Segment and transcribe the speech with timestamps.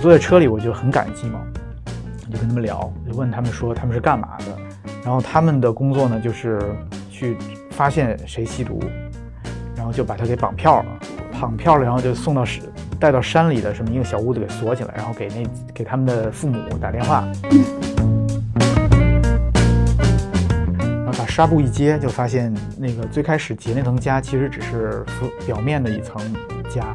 [0.00, 1.38] 坐在车里我就很感激嘛，
[2.26, 4.46] 我就跟他们聊，就问他们说他们是干嘛的，
[5.04, 6.58] 然后他们的工作呢就是
[7.10, 7.36] 去
[7.70, 8.80] 发现谁吸毒，
[9.76, 10.86] 然后就把他给绑票了，
[11.38, 12.64] 绑票了，然后就送到山
[12.98, 17.28] 带到山里的什么一个小屋子给锁起来，然后给那给他们的父母打电话。
[21.18, 25.04] 把纱布一揭，就发现那个最开始结那层痂，其实只是
[25.44, 26.16] 表面的一层
[26.70, 26.94] 痂，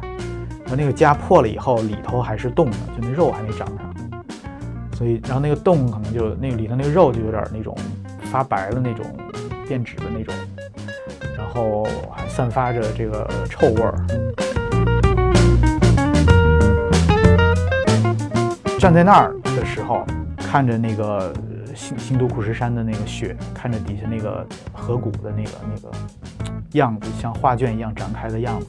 [0.66, 3.94] 然后那个痂破了以后，里头还是冻的，就那肉还没长上，
[4.94, 7.72] 所以然后那个洞可能就那个里头那个肉就有点那种
[8.22, 9.06] 发白的那种
[9.68, 10.34] 变质的那种，
[11.38, 13.94] 然后还散发着这个臭味儿。
[18.80, 20.04] 站在那儿的时候，
[20.36, 21.32] 看着那个。
[21.76, 25.90] 新新都库什山的那个雪，看着底下那个河谷的那个那个
[26.72, 28.68] 样子，像画卷一样展开的样子，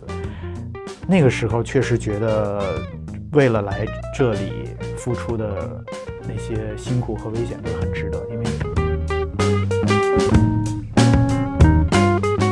[1.10, 2.62] 那个时候确实觉得，
[3.32, 5.82] 为了来这里付出的
[6.28, 8.46] 那些辛苦和危险都很值得，因为。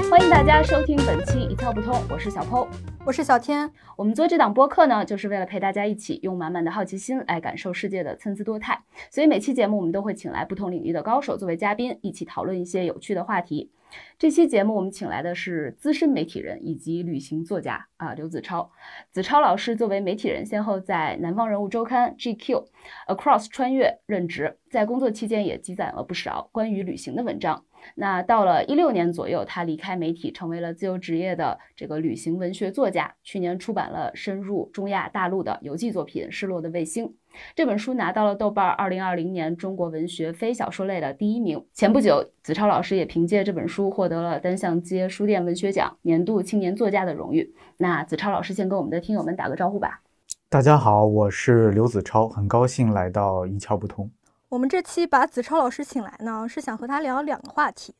[0.09, 2.65] 欢迎大家收听本期一窍不通，我是小剖。
[3.03, 8.81] 我是小天，我们做这档播客呢，就是为了陪大家一起用满满的好奇心来感受世界的参差多态。
[9.11, 13.69] 所以每期节目我们都会请来不同领域的高手作为嘉宾，一起讨论一些有趣的话题。
[14.17, 18.71] 这期节目我们请来的是资深媒体人以及旅行作家啊，刘子超。
[19.11, 22.65] 子超老师作为媒体人，先后在《南方人物周刊》、GQ、
[23.07, 27.65] Across 穿越任职，在工作期间也积攒了不少关于旅行的文章。
[27.95, 33.13] 那到了一六年左右，他离开媒体，成为了自由职业的这个旅行文学作家。
[33.21, 37.05] 去年出版了深入中亚大陆的游记作品《失落的卫星》
[37.55, 41.63] 这本书，拿到了豆瓣二零二零年中国文学非小说类的第一名。
[41.73, 47.53] 前不久，子超老师也凭借这本书获得了单向街书店文学奖年度青年作家的荣誉。
[47.77, 50.01] 那子超老师先跟我们的听友们打个招呼吧。
[50.49, 54.09] 大家好，我是刘子超，很高兴来到一窍不通。
[54.49, 57.93] 我们这期把子超老师请来呢，是想和他聊两个话题。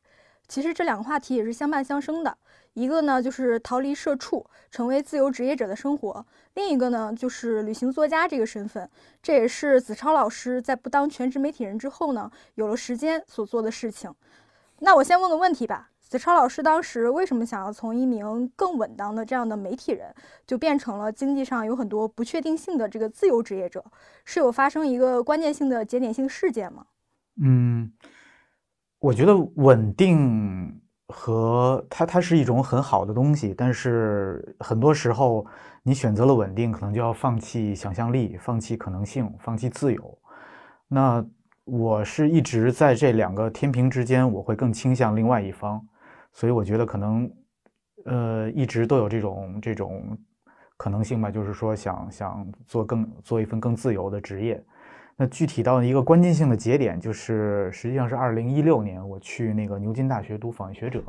[0.47, 2.38] 其实这两个话题也是相伴相生的。
[2.73, 6.25] 一个呢就是逃离社畜，成为自由职业者的生活；
[6.56, 8.89] 另一个呢就是旅行作家这个身份。
[9.22, 14.13] 这也是子超老师在不当全职媒体人之后呢，有了时间所做的事情。
[14.79, 15.89] 那我先问个问题吧。
[16.07, 20.13] 子超老师当时为什么想要从一名更稳当的这样的媒体人，
[20.45, 23.83] 就变成了经济上有很多不确定性的这个自由职业者？
[24.23, 26.85] 是有发生一个关键性的节点性事件吗？
[27.41, 27.91] 嗯，
[29.05, 35.45] 我觉得稳定和它它是一种很好的东西，但是很多时候
[35.83, 40.17] 你选择了稳定，可能就要放弃想象力，放弃可能性，放弃自由。
[40.88, 41.23] 那
[41.65, 45.79] 我是一直在这两个天平之间，我会更倾向另外一方。
[46.33, 47.31] 所以我觉得可能，
[48.05, 50.17] 呃，一直都有这种这种
[50.77, 54.63] 可能性吧，就是说想想做更做一份更自由的职业。
[55.17, 61.01] 那具体到一个关键性的节点，就是实际上是二零一六年，我去那个牛津大学读访问学者。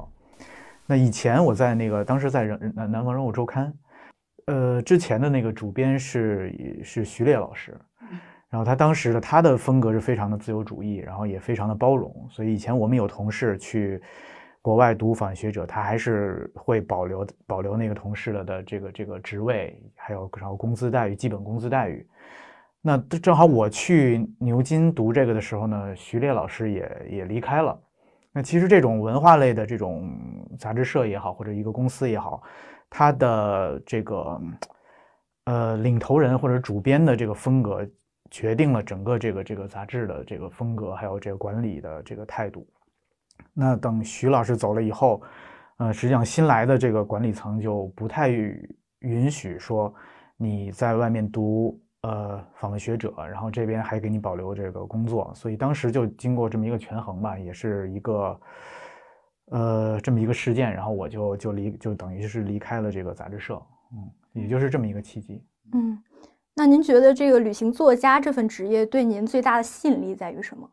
[0.86, 3.72] 那以前我在那个当时在人南南方人物周刊，
[4.46, 7.76] 呃，之前的那个主编是是徐烈老师，
[8.48, 14.00] 然后他当时的他的风格是非常的自由主义，然后也非常的包容，所以以前我们有同事去。
[14.62, 22.04] 国外读访学者，他还是会保留保留那个同事了的这个这个职位，还有然后工资待遇，基本工资待遇。
[22.86, 27.76] 那正好我去牛津读这个的时候呢，徐烈老师也也离开了。
[28.30, 30.08] 那其实这种文化类的这种
[30.56, 32.41] 杂志社也好，或者一个公司也好，
[32.88, 34.41] 它的这个
[35.47, 37.84] 呃领头人或者主编的这个风格，
[38.30, 42.64] 决定了整个这个这个杂志的这个风格，还有这个管理的这个态度。
[43.53, 45.20] 那等徐老师走了以后，
[45.78, 49.92] 呃，实际上新来的这个管理层就不太允许说
[50.36, 58.40] 你在外面读呃访问学者，然后这边还给你保留这个工作，所以当时就经过这么一个权衡吧，也是一个
[59.46, 63.60] 呃这么一个事件，然后我就就离就等于是离开了这个杂志社，
[63.92, 65.44] 嗯，也就是这么一个契机。
[65.72, 65.98] 嗯，
[66.54, 70.71] 那您觉得这个旅行作家这份职业对您最大的吸引力在于什么？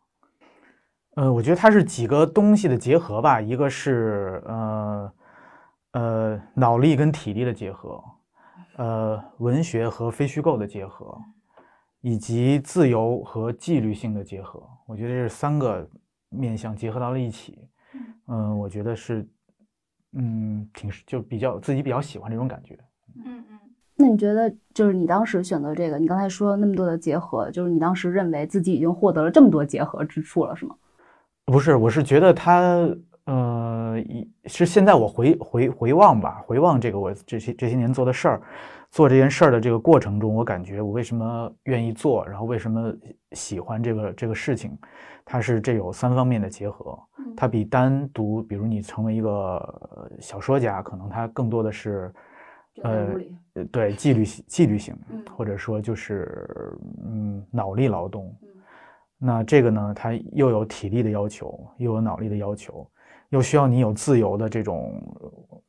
[1.16, 5.14] 呃，我觉得它是几个东西的结合吧，一个是呃
[5.92, 8.04] 呃脑力跟体力的结合，
[8.78, 11.18] 呃文学和非虚构的结合，
[12.02, 14.62] 以及自由和纪律性的结合。
[14.86, 15.88] 我觉得这三个
[16.30, 17.68] 面向结合到了一起，
[18.28, 19.28] 嗯，我觉得是
[20.14, 22.78] 嗯挺就比较自己比较喜欢这种感觉。
[23.26, 23.60] 嗯嗯，
[23.96, 30.76] 那你觉得就是你当时选择这个，你刚才说那么多的结合，就是你当时认为自己已经获得了这么多结合之处了，是吗？
[31.46, 32.90] 不是，我是觉得他，
[33.26, 38.42] 呃，一是现在我回回回望吧，回望这个我这些这些年做的事儿，
[38.92, 42.94] 做这件事儿的这个过程中，我感觉我为什么愿意做，然后为什么
[43.32, 44.78] 喜欢这个这个事情，
[45.24, 47.00] 它是这有三方面的结合，
[47.34, 52.14] 它比单独，比如你成为一个小说家，可能它更多的是，
[52.82, 53.08] 呃，
[53.72, 54.94] 对纪律纪律性，
[55.38, 58.36] 或者说就是嗯脑力劳动，
[59.18, 62.86] 那这个呢，它又有体力的要求，又有脑力的要求。
[63.34, 65.02] 又需要你有自由的这种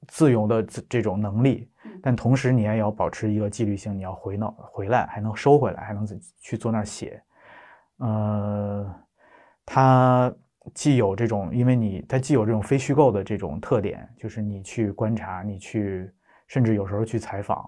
[0.09, 1.67] 自由的这种能力，
[2.03, 6.07] 但同时你也要保持一个纪律性，你要回脑回来，还能收回来，还能
[6.39, 7.23] 去坐那儿写。
[7.97, 8.95] 呃，
[9.65, 10.31] 它
[10.75, 16.13] 既有这种，因为你它既有这种非虚构的这种特点，就是你去观察，你去
[16.47, 17.65] 甚至有时候去采访，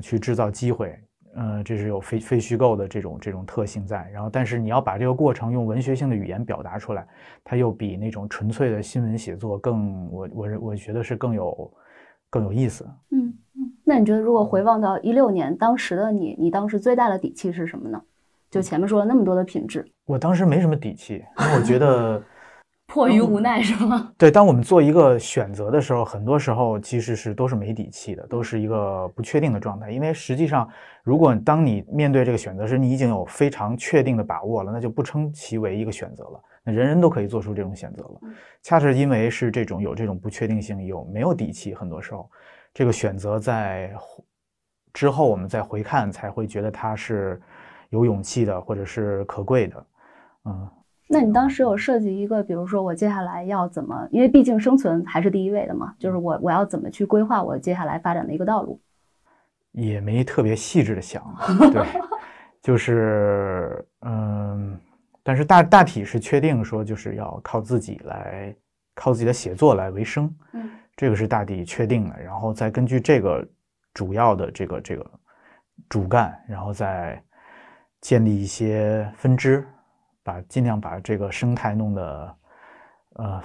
[0.00, 0.96] 去制造机会。
[1.36, 7.06] 嗯，这是有非非虚构的这种这种特性在，然后但是你要把这个过程用文学性的语言表达出来，
[7.44, 11.72] 它又比那种纯粹的新闻写作更，我我我觉得是更有
[12.30, 12.84] 更有意思。
[13.10, 18.02] 嗯嗯，那你觉得如果回望到一六年，当时的你，你当时最大的底气是什么呢？
[18.50, 22.22] 就前面说了那么多的品质，我当时没什么底气，因为我觉得。
[22.88, 24.10] 迫于无奈是吗？
[24.16, 29.90] 对，当我们做一个选择的时候，很多时候其实是都是没底气的，都是一个不确定的状态。
[29.90, 30.66] 因为实际上，
[31.04, 36.40] 如果当你面对这个选择时，你已经有非常确定的把握了，那就不称其为一个选择了。
[36.64, 38.20] 那人人都可以做出这种选择了。
[38.62, 42.28] 恰是因为是这种有这种不确定性，有没有底气，很多时候
[42.72, 43.92] 这个选择在
[44.94, 47.38] 之后我们再回看，才会觉得它是
[47.90, 49.86] 有勇气的，或者是可贵的。
[50.46, 50.68] 嗯。
[51.10, 54.06] 那你当时有设计一个，比如说我接下来要怎么？
[54.10, 58.78] 因为毕竟生存还是第一位的嘛，就是我我要怎么去规划我接下来发展的一个道路？
[59.72, 61.22] 也没特别细致的想，
[61.72, 61.82] 对，
[62.60, 64.78] 就是嗯，
[65.22, 68.54] 但是大大体是确定说就是要靠自己来，
[68.94, 73.46] 靠自己的写作来为生，嗯，这个是大体确定的，然后再根据这个
[73.94, 75.10] 主要的这个这个
[75.88, 77.22] 主干，然后再
[78.00, 79.66] 建立一些分支。
[80.28, 82.36] 把尽量把这个生态弄得，
[83.14, 83.40] 呃，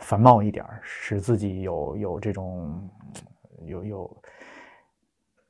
[0.00, 2.86] 繁茂一点使自己有有这种
[3.64, 4.22] 有有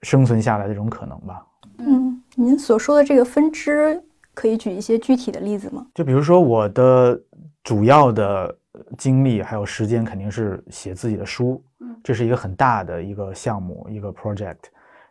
[0.03, 1.45] 生存下来的这种可能吧。
[1.79, 4.01] 嗯，您所说的这个分支，
[4.33, 5.85] 可以举一些具体的例子吗？
[5.93, 7.21] 就比如说，我的
[7.65, 8.57] 主要的
[8.97, 11.61] 精力还有时间肯定是写自己的书，
[12.05, 14.59] 这是一个很大的一个项目，一个 project，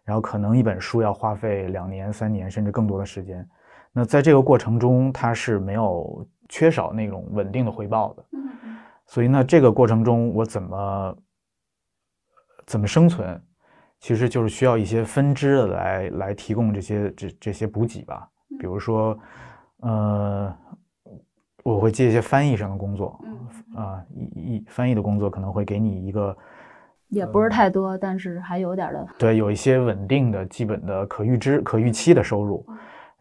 [0.05, 3.45] 然后可能一本书要花费两年、三年甚至更多的时间。
[3.97, 8.25] 那在这个过程中，它是没有缺少那种稳定的回报的。
[8.33, 8.49] 嗯
[9.07, 11.17] 所以呢，这个过程中我怎么
[12.65, 13.39] 怎么生存，
[13.99, 18.27] 其实就是需要一些分支的来来提供这些这这些补给吧。
[18.59, 19.17] 比如说，
[19.81, 20.51] 呃，
[21.63, 23.19] 我会接一些翻译上的工作。
[23.23, 24.23] 嗯啊，译
[24.55, 26.35] 译翻译的工作可能会给你一个，
[27.09, 29.07] 也不是太多，但是还有点的。
[29.19, 32.65] 对，有一些稳定的基本的可预知、可预期的收入。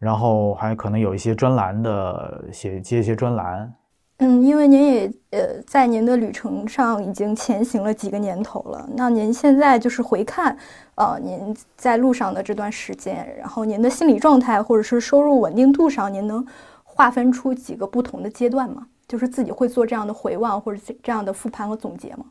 [0.05, 3.73] 然后还可能有一些专栏的写接一些专栏，
[4.19, 10.55] 嗯，因为您也呃在您的旅程上已经前行了几个年头了，那您现在就是回看，
[10.93, 16.45] 呃，您在路上的这段时间，然后您的心理状态或者是收入稳定度上，您能
[16.83, 18.85] 划分出几个不同的阶段吗？
[19.07, 22.25] 就是自己会做这样的回望或者这样的复盘和总结吗？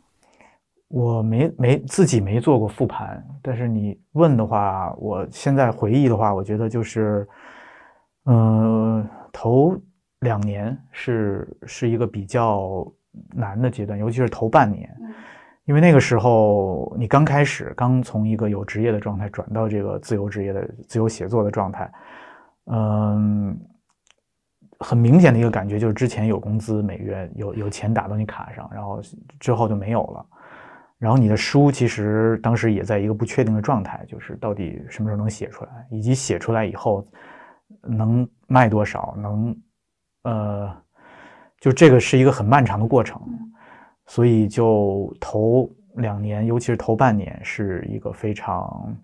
[0.90, 7.26] 我没没自己没做过复盘，但是你问的话，我现在回忆的话，我觉得就是。
[8.26, 9.76] 嗯，头
[10.20, 12.90] 两年是是一个比较
[13.34, 14.88] 难的阶段，尤其是头半年，
[15.66, 21.92] 因为那个时候你刚开始，刚从一个有职业的状态转到这个自由职业的自由写作的状态，
[22.72, 23.54] 嗯，
[24.78, 29.02] 很明显的一个感觉就是之前有工资，每月有有钱打到你卡上，然后
[29.38, 30.26] 之后就没有了，
[30.96, 37.06] 然后你的书其实当时也在一个不确定的状态，就是到底什么时候能写出来，以及写出来以后。
[37.86, 39.14] 能卖多少？
[39.18, 39.56] 能，
[40.22, 40.76] 呃，
[41.60, 43.20] 就这个是一个很漫长的过程，
[44.06, 48.96] 所以就头两年，尤其是头半年，是一个非常，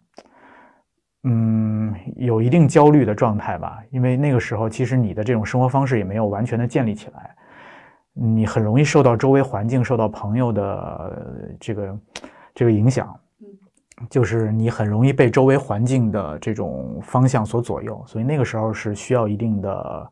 [1.24, 3.82] 嗯，有一定焦虑的状态吧。
[3.90, 7.34] 因为那个时候，其实你的这种生活方式也没有完全的建立起来，
[8.12, 11.98] 你很容易受到周围环境、受到朋友的这个
[12.54, 13.18] 这个影响。
[14.08, 20.10] 就是你很容易被周围环境的这种方向所左右，所以那个时候是需要一定的，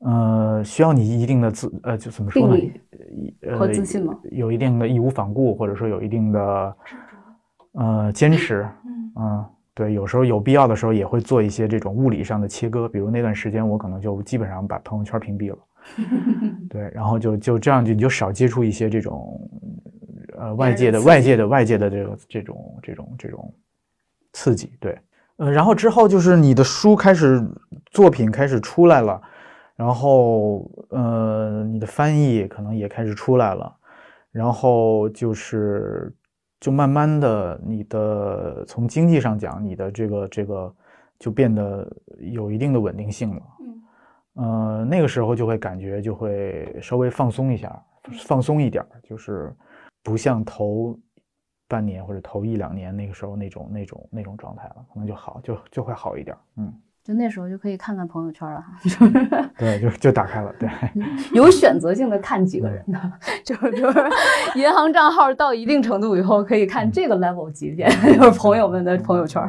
[0.00, 2.56] 呃，需要你一定的自，呃，就怎么说呢？
[3.56, 4.18] 和自信吗？
[4.30, 6.76] 有一定的义无反顾，或者说有一定的，
[7.72, 8.66] 呃，坚持。
[9.16, 15.58] 嗯，对，有时候有必要的时候也会做一些这种物理上的切割，比如那段时间我可能就基本上把朋友圈屏蔽了。
[16.68, 19.40] 对，然后就就这样就你就少接触一些这种
[20.38, 23.54] 呃外界的外界的外界的这个这种这种这种
[24.32, 24.98] 刺激，对，
[25.36, 27.44] 呃，然后之后就是你的书开始
[27.90, 29.20] 作品开始出来了，
[29.76, 33.74] 然后呃你的翻译可能也开始出来了，
[34.30, 36.14] 然后就是
[36.60, 40.74] 就慢慢的你的从经济上讲，你的这个这个
[41.18, 41.90] 就变得
[42.32, 43.42] 有一定的稳定性了。
[44.34, 47.82] 呃，那个时候就会感觉就会稍微放松一下，
[48.20, 49.52] 放松一点儿，就是
[50.08, 50.98] 不像头
[51.68, 56.40] 半年或者头一两年那个时候那种那种那种状态了，可能就好，就就会好一点儿。
[56.56, 56.72] 嗯，
[57.04, 59.50] 就那时候就可以看看朋友圈了哈。
[59.58, 60.68] 对，就就打开了，对，
[61.36, 63.12] 有选择性的看几个人的，
[63.44, 63.98] 就是就是
[64.54, 67.86] 银行账号到一定程度以后可以看这个 level 级别，
[68.16, 69.42] 就是朋友们的朋友圈。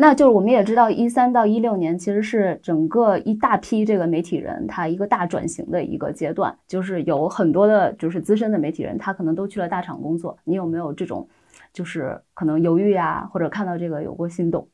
[0.00, 10.38] 那就是我们也知道，一三到一六年其实是整个一大批这个媒体人他一个大转型的一个阶段，就是有很多的，就是资深的媒体人，他可能都去了大厂工作。
[10.44, 11.26] 你有没有这种，
[11.72, 14.68] 就是可能犹豫啊，或者看到这个有过心动？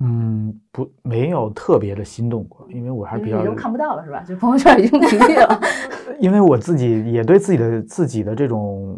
[0.00, 4.22] 嗯，不，没有特别的心动过，因为我还是比较已经看不到了是吧？
[4.22, 5.60] 就朋友圈已经屏蔽了。
[6.20, 8.96] 因为我自己也对自己的自己的这种。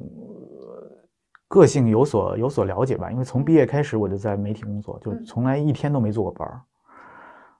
[1.50, 6.62] 个性有所有所了解吧，因为从毕业开始我就在媒体工作，就从来一天都没做过班儿。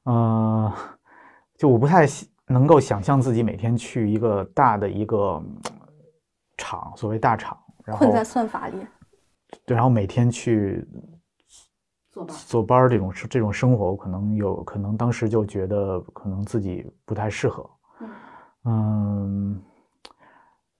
[0.04, 0.72] 嗯，
[1.58, 2.06] 就我不太
[2.46, 5.42] 能够想象自己每天去一个大的一个
[6.56, 8.86] 厂，所谓大厂，然后困在算法里。
[9.66, 10.86] 对，然后每天去
[12.10, 17.68] 做班坐班儿这种这种生活，我可能有可能当时就觉得可能自己不太适合。
[18.66, 19.60] 嗯。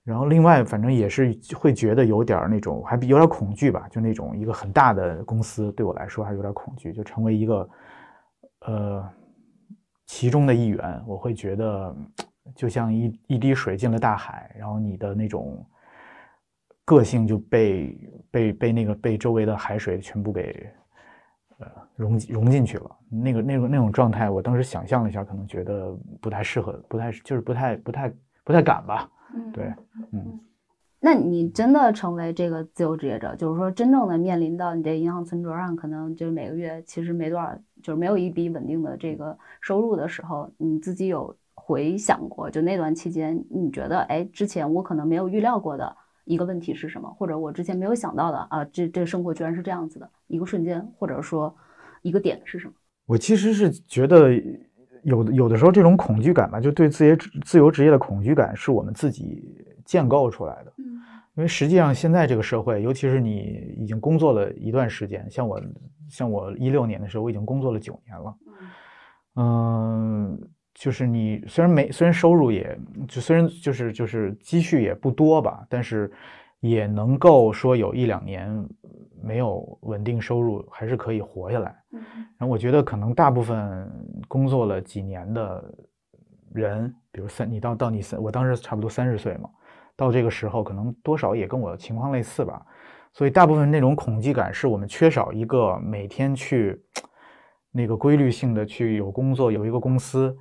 [0.03, 7.69] 然后另外，反正也是会觉得有点那种，还有点恐惧吧，就那种一个很大的公司对我来说还是有点恐惧，就成为一个，
[8.61, 9.09] 呃，
[10.07, 11.95] 其中的一员，我会觉得
[12.57, 15.65] 就像一一滴水进了大海，然后你的那种
[16.85, 20.67] 个性就被被被那个被周围的海水全部给
[21.59, 28.13] 呃融融进去了，那个那个那种状态，我当时想象了一下，可能觉得不太适合，不太就是不太不太
[28.45, 29.09] 不太敢吧。
[29.53, 29.73] 对，
[30.13, 30.41] 嗯，
[30.99, 51.55] 那你真的成为这个自由职业者，就是说真正的面临到你这银行存折上，可能就是每个月其实没多少，就是没有一笔稳定的这个收入的时候，你自己有回想过，就那段期间，你觉得，哎，之前我可能没有预料过的一个问题是什么，或者我之前没有想到的啊，这这生活居然是这样子的一个瞬间，或者说
[52.03, 52.75] 一个点是什么？
[53.07, 54.31] 我其实是觉得。
[55.03, 59.43] 有的有的时候，这种恐惧感吧，就对自己自由职业的恐惧感，是我们自己
[59.85, 60.73] 建构出来的。
[60.79, 60.85] 嗯，
[61.37, 65.61] 因为实际上现在这个社会，尤其是你已经工作了一段时间，像我，
[66.09, 68.37] 像我一六年的时候，我已经工作了九年了。
[69.37, 70.39] 嗯，
[70.75, 72.79] 就是你虽然没，虽然收入也
[73.09, 76.11] 就虽然就是就是积蓄也不多吧，但是
[76.61, 78.67] 也能够说有一两年。
[79.23, 81.75] 没有稳定收入，还是可以活下来。
[81.93, 82.01] 嗯
[82.39, 83.91] 然后我觉得，可能大部分
[84.27, 85.75] 工作了几年的
[86.53, 89.51] 人，比如三，你到到你三，我当时差不多三十岁嘛，
[89.95, 92.65] 到这个时候，可能多少也跟我的情况类似吧。
[93.13, 96.81] 所以，大部分那种恐惧感，是我们缺少一个每天去
[97.73, 100.37] 那个规律性的去有工作，有一个公司，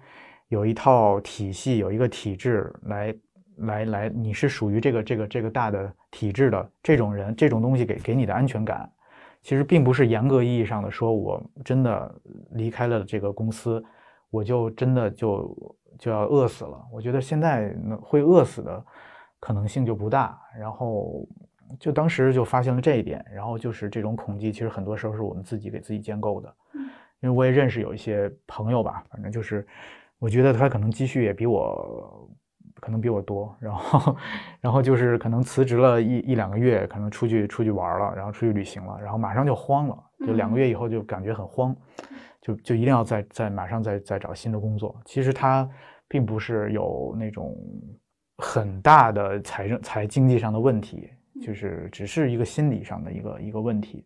[0.47, 3.15] 有一套体系，有一个体制来。
[3.59, 8.89] 来来，你是属于这个这个这个大的体制的这种人，这种东西给给你的安全感，
[9.41, 12.15] 其实并不是严格意义上的说，我真的
[12.51, 13.83] 离开了这个公司，
[14.29, 16.81] 我就真的就就要饿死了。
[16.91, 18.85] 我觉得现在会饿死的
[19.39, 20.39] 可能性就不大。
[20.57, 21.27] 然后
[21.79, 26.53] 就当时就发现了这一点，然后就是这种恐惧，其实很多时候是我们自己给自己建构的。
[27.21, 29.67] 因为我也认识有一些朋友吧，反正就是
[30.17, 32.29] 我觉得他可能积蓄也比我。
[32.89, 34.15] 可能比我多，然后，
[34.59, 41.75] 然后就是可能辞职了一一两个月，可能出去出去玩了，然后出去旅行了，然后马上就慌了，就两个月以后就感觉很慌，
[42.41, 44.99] 就就一定要再再马上再再找新的工作。
[45.05, 45.69] 其实他
[46.07, 47.55] 并不是有那种
[48.37, 51.11] 很大的财政财经济上的问题，
[51.43, 54.03] 就是只是一个心理上的一个一个问题。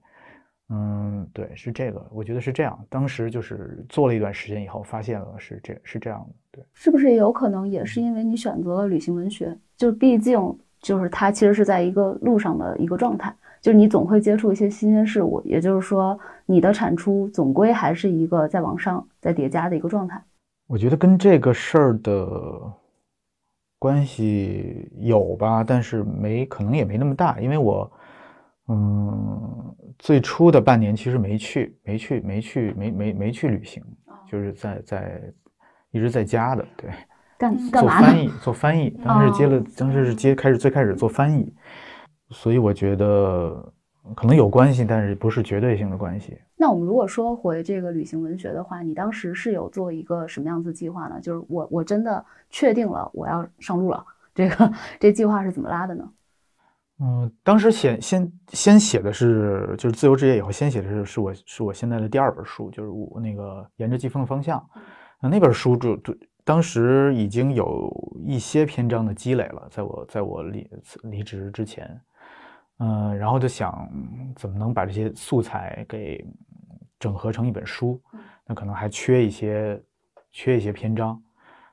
[0.69, 2.79] 嗯，对，是这个，我觉得是这样。
[2.89, 6.35] 当时就是做了一段时间以后，发现了是这是这样的。
[6.51, 9.55] 对，是不是也有可能也是因为你选择了旅行文学？
[9.77, 20.19] 就毕竟就是它其实是在一个路上的一个状态，就是你总会接触一些新鲜事物，也就是说你的产出总归还是一个在往上在叠加的一个状态。
[20.67, 22.61] 我觉得跟这个事儿的
[23.77, 27.91] 关系有吧，但是没可能也没那么大，因为我。
[28.69, 33.83] 嗯，最初的半年其实没去，没去，没去，没没没去旅行，
[34.25, 35.21] 就是在在
[35.91, 36.65] 一直在家的。
[36.77, 36.89] 对，
[37.37, 37.99] 干嗯干嘛？
[37.99, 38.89] 做翻译，做翻译。
[39.03, 41.53] 当时接了，哦当时是接开始最开始做翻译，
[42.29, 43.73] 所以我觉得
[44.15, 46.37] 可能有关系，但是不是绝对性的关系。
[46.55, 51.19] 那我们如果说回这个旅行文学的话，你当时是有做一个什么样子计划呢？
[51.19, 56.09] 就是我我真的确定了我要上路了，这个这计划是怎么拉的呢？
[56.99, 64.63] 嗯，当时写先先写的是就是自由职业以后，先写的是是我是我现在的第二本书，就是我那个沿着季风的方向。
[65.19, 67.91] 那那本书就就当时已经有
[68.25, 70.69] 一些篇章的积累了，在我在我离
[71.03, 71.99] 离职之前，
[72.77, 73.89] 嗯，然后就想
[74.35, 76.25] 怎么能把这些素材给
[76.99, 78.01] 整合成一本书，
[78.45, 79.81] 那可能还缺一些
[80.31, 81.21] 缺一些篇章，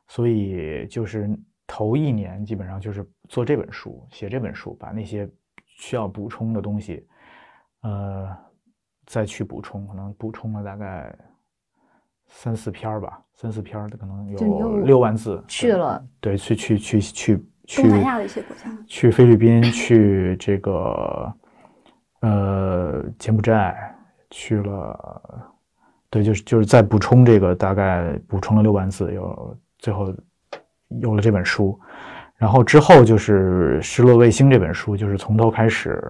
[0.08, 1.28] 所以就是
[1.72, 5.30] 头一年基本上就是做这本书，写这本书，把那些
[5.64, 7.06] 需要补充的东西，
[7.82, 8.28] 呃，
[9.06, 11.16] 再去补充，可能补充了大概
[12.26, 21.32] 三四篇儿吧，三四篇儿的可能有六万字，去了对，去去去去去东南亚的一些国家，去菲律宾，去这个
[22.22, 23.96] 呃柬埔寨，
[24.30, 25.54] 去了，
[26.10, 30.12] 对，就是就是再补充这个，大概补充了六万字，有最后
[31.00, 31.78] 有了这本书，
[32.36, 36.02] 然后之后就是《失落卫星》这本书，就是从头开始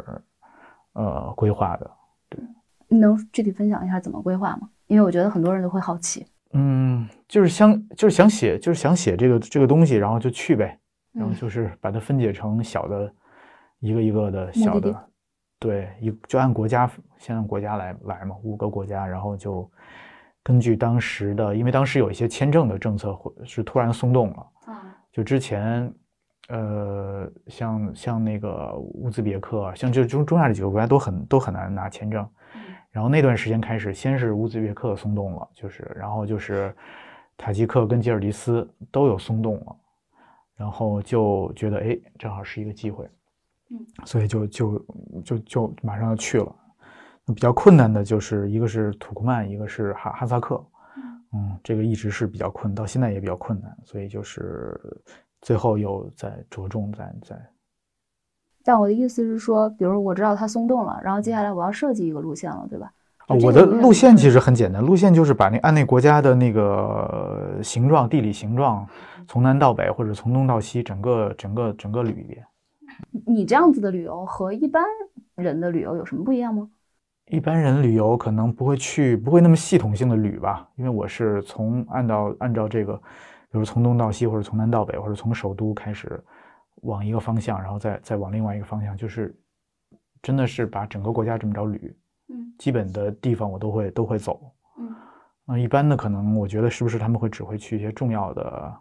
[0.95, 1.91] 呃规划的。
[2.29, 2.41] 对
[2.89, 4.69] 你能具体分享一下怎么规划吗？
[4.87, 6.27] 因为我觉得很多人都会好奇。
[6.53, 10.77] 嗯，就是想就是想写，就是想写这个这个东西，然后就去呗，
[11.13, 13.13] 然后嗯就是把它分解成小的，
[13.79, 15.09] 一个一个的小的，
[15.61, 19.71] 对，一就按国家先按国家来来嘛，五个国家，然后就
[20.43, 25.93] 根据当时的，因为当时有一些签证的政策会是突然松动了，啊，就之前，
[26.49, 32.27] 呃，像像那个乌兹别克，像就中中亚这几个国家都很都很难拿签证。
[32.91, 36.75] 然后那段时间开始，先是乌兹别克松动了，就是，然后就是
[37.37, 39.77] 塔吉克跟吉尔吉斯都有松动了，
[40.57, 43.09] 然后就觉得哎，正好是一个机会，
[43.71, 44.87] 嗯，所以就就
[45.25, 46.57] 就就马上要去了。
[47.31, 50.61] 那比较困难的就是一个是土库曼，一个是哈哈萨克，
[51.33, 54.77] 嗯，这个一直是比较困，到现在也比较困难，所以就是
[55.41, 57.41] 最后又在着重在在
[58.65, 62.93] 但我的意思是说，比如我知道它松动了，然后接下来我要设计一个路线了，对吧？
[63.29, 68.85] 啊，我的路线其实很简单，路线就是把那按那国家的那个形状、地理形状，
[69.29, 72.45] 从南到北或者从东到西，整个整个整个捋一遍。
[73.25, 74.83] 你这样子的旅游和一般
[75.37, 76.69] 人的旅游有什么不一样吗？
[77.31, 86.23] 一般人旅游可能不会去，不会那么系统性的旅吧，因为我是从按照按照这个，比如从东到西，或者从南到北，或者从首都开始
[86.83, 89.35] 往一个方向，然后再再往另外一个方向，就是
[90.21, 91.97] 真的是把整个国家这么着旅，
[92.29, 94.53] 嗯基本的地方我都会都会走。
[94.79, 94.95] 嗯
[95.47, 98.77] 那一般的可能，我觉得是不是他们会只会去一些重要的、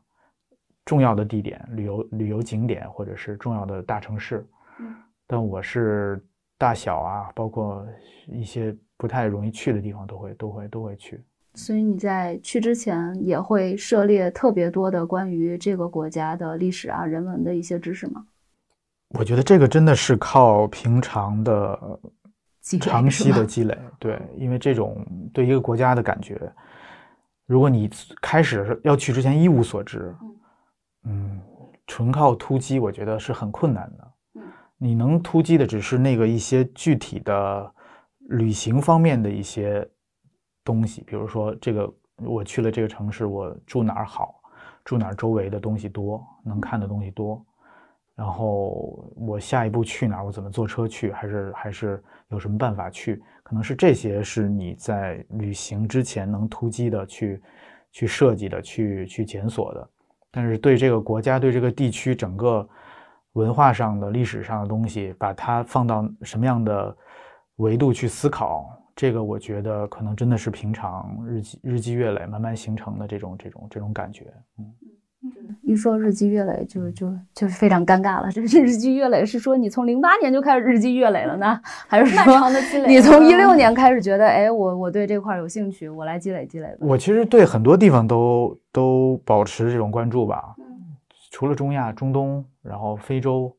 [0.85, 4.47] 重要的地点、旅游旅游景点，或者是重要的大城市。
[4.79, 4.95] 嗯
[5.27, 6.23] 但我是
[6.59, 7.83] 大小啊，包括
[8.27, 11.23] 一些不太容易去的地方，都会都会都会去。
[11.55, 18.23] 所以你在去之前也会涉猎特别多的关于这个国家的历史啊、人文的一些知识吗？
[19.17, 21.99] 我觉得这个真的是靠平常的
[22.79, 26.39] 长期的积累，对，因为这种对一个国家的感觉，
[27.47, 27.89] 如果你
[28.21, 30.15] 开始要去之前一无所知，
[31.05, 31.41] 嗯，
[31.87, 34.08] 纯靠突击，我觉得是很困难的。
[34.81, 37.71] 你能突击的只是那个一些具体的
[38.29, 39.87] 旅行方面的一些
[40.63, 44.41] 东西，比如说这个我去了这个城市，我住哪儿好，
[44.85, 47.45] 住哪儿周围的东西多，能看的东西多。
[48.15, 50.25] 然后我下一步去哪儿？
[50.25, 51.11] 我怎么坐车去？
[51.11, 53.21] 还是还是有什么办法去？
[53.43, 57.41] 可能是这些是你在旅行之前能突击的去
[57.91, 59.89] 去设计的、去去检索的。
[60.31, 62.67] 但是对这个国家、对这个地区整个
[63.33, 66.95] 文化上的、历史上的东西，把它放到什么样的
[67.57, 74.25] 维度去思考，这个我觉得可能真的是平常日积日积月累慢慢形成的这种这种这种感觉。
[74.57, 74.65] 嗯。
[75.63, 78.31] 一说日积月累就，就就非常尴尬了。
[78.31, 86.77] 这日积月累是说你从零八年就开始日积月累了呢，还是漫说长的积累你从一六嗯年开始觉得，哎，我我对这块儿有兴趣，我来积累积累吧。
[86.79, 90.55] 我其实对很多地方都都保持这种关注吧，
[91.31, 93.51] 除了中亚、中东，然后非洲、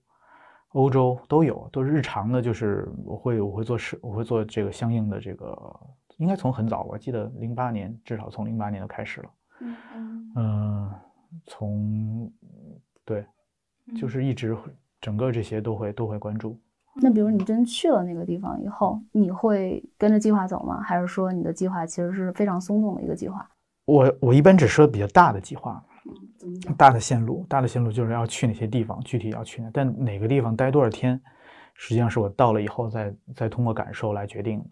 [0.69, 2.41] 欧洲都有，都是日常的。
[2.41, 5.81] 就是我会我会做事，我会做这个相应的这个，
[6.19, 9.31] 应该从很早，我记得零八年，至少从零八年就开始了。
[9.61, 10.91] 嗯嗯嗯，
[11.47, 12.33] 从
[13.05, 13.27] 对，
[13.97, 14.57] 就是一直
[15.01, 16.57] 整个这些都会都会关注。
[17.03, 20.81] 那比如你真去了那个地方以后，你会跟着计划走吗？
[20.81, 23.49] 还是说你的计划其实是非常松动的一个计划？
[23.87, 25.83] 我我一般只说比较大的计划，
[26.41, 26.75] 怎么讲？
[26.75, 31.21] 大的线路，大的线路就是要去哪些地方，具体要去哪，但哪个地方待多少天，
[31.75, 34.65] 实际上是我到了以后再再通过感受来决定的。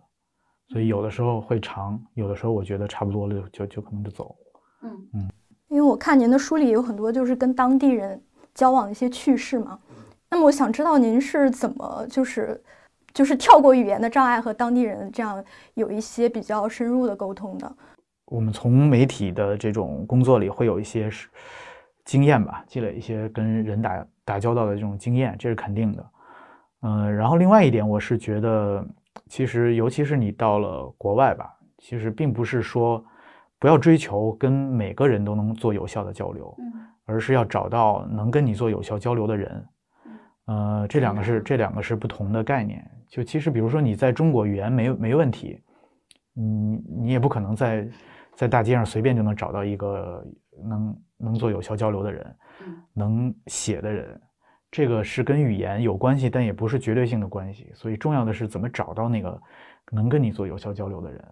[0.70, 4.34] 所以有的时候会长，有的时候我觉得差不多了就就就可能就走。
[4.82, 5.30] 嗯嗯
[5.68, 8.18] 因为我看您的书里有很多就是跟当地人
[8.54, 9.78] 交往的一些趣事嘛，
[10.30, 12.58] 那么我想知道您是怎么就是
[13.12, 17.76] 就是跳过语言的障碍和当地人这样有一些比较深入的沟通的。
[18.30, 21.28] 我们从媒体的这种工作里会有一些是
[22.04, 26.10] 经验吧，积累一些跟人打打交道的这种经验，这是肯定的。
[26.82, 28.86] 嗯，然后另外一点，我是觉得，
[29.26, 33.04] 其实尤其是你到了国外吧，其实并不是说
[33.58, 36.72] 不要追求跟每个人都能做有效的交流，嗯
[37.06, 39.66] 而是要找到能跟你做有效交流的人。
[40.44, 42.88] 呃，这两个是这两个是不同的概念。
[43.08, 45.58] 就其实，比如说你在中国语言没没问题，
[46.36, 47.88] 嗯你也不可能在
[48.38, 50.24] 在大街上随便就能找到一个
[50.62, 54.20] 能能做有效交流的人，嗯能写的人。
[54.70, 57.68] 这个是跟语言有关系，但也不是绝对性的关系。
[57.74, 59.42] 所以重要的是怎么找到那个
[59.90, 61.24] 能跟你做有效交流的人。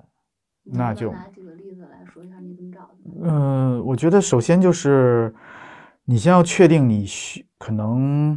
[0.64, 2.96] 那就拿几个例子来说一下你怎么找的？
[3.22, 5.32] 嗯，我觉得首先就是
[6.04, 8.36] 你先要确定你需可能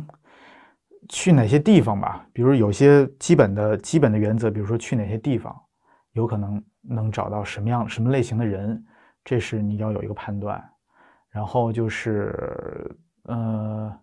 [1.08, 5.60] 去哪些地方吧，比如有些基本的基本的原则，比如说去哪些地方，
[6.12, 8.84] 有可能能找到什么样什么类型的人，
[9.24, 10.64] 这是你要有一个判断。
[11.30, 12.90] 然后就是
[13.26, 13.96] 呃，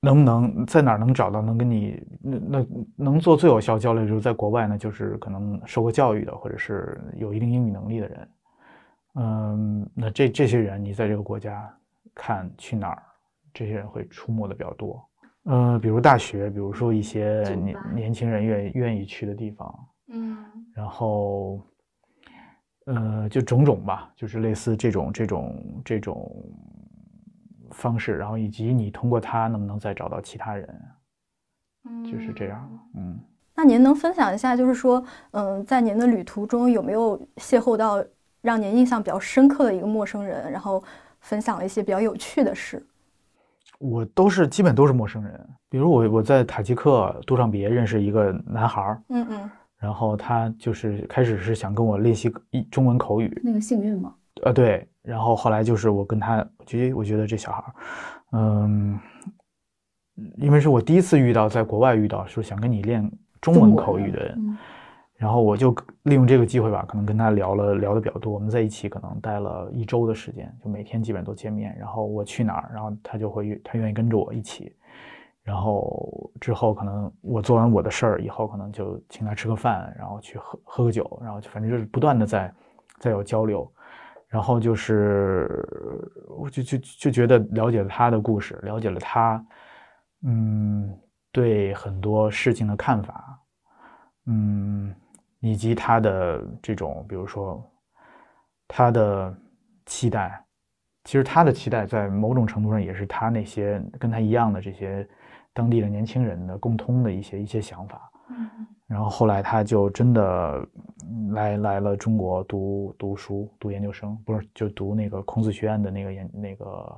[0.00, 8.28] 能不能在哪儿能找到能跟你那那能做最有效交流，就是在国外呢，就是可能受过教育的，或者是有一定英语能力的人。
[9.14, 11.68] 嗯，那这这些人，你在这个国家
[12.14, 13.02] 看去哪儿，
[13.52, 15.04] 这些人会出没的比较多。
[15.46, 19.74] 嗯，比如大学，比如说一些年年轻人愿意愿意去的地方，
[20.12, 20.36] 嗯
[20.74, 21.60] 然后，
[22.86, 26.30] 呃，就种种吧，就是类似这种这种这种
[27.70, 30.82] 方式，然后以及你通过它能不能再找到其他人，
[32.04, 32.78] 就是这样。
[32.94, 33.18] 嗯，
[33.54, 38.04] 那您能分享一下，就是说，嗯，在您的旅途中有没有邂逅到
[38.40, 40.82] 让您印象比较深刻的一个陌生人，然后
[41.20, 42.84] 分享了一些比较有趣的事？
[43.78, 49.50] 我都是基本都是陌生人，比如我我在塔吉克杜尚别认识一个男孩儿，嗯嗯
[49.82, 54.14] 然后他就是开始是想跟我练习一中文口语，那个幸运吗？
[54.44, 57.74] 呃，对，然后后来就是我跟他，我觉得我觉得这小孩儿，
[58.32, 58.98] 嗯，
[60.36, 64.56] 因为是我第一次遇到，在国外遇到说想跟你练中文口语的人，嗯
[65.16, 74.74] 然后我就利用这个机会吧，可能跟他聊了聊的比较多，我们在一起可能待了一周的时间，就每天基本都见面，然后我去哪儿，然后他就会愿他愿意跟着我一起，
[75.42, 82.54] 然后之后可能我做完我的事儿以后，可能就请他吃个饭，然后去喝喝个酒，然后就反正就是不断的在
[83.00, 83.68] 在有交流，
[84.28, 85.48] 然后就是
[86.38, 89.44] 我就就就觉得了解了他的故事，了解了他，
[90.22, 90.96] 嗯，
[91.32, 93.40] 对很多事情的看法，
[94.26, 94.94] 嗯，
[95.40, 97.60] 以及他的这种，比如说
[98.68, 99.36] 他的
[99.86, 100.40] 期待，
[101.02, 105.06] 其实他的期待在某种程度上也是他那些跟他一样的这些
[105.52, 108.10] 当地的年轻人的共通的一些一些想法。
[108.30, 108.48] 嗯
[108.86, 110.68] 然后后来他就真的
[111.08, 116.94] 嗯来来了中国读读书，读研究生，不是就读那个孔子学院的那个研那个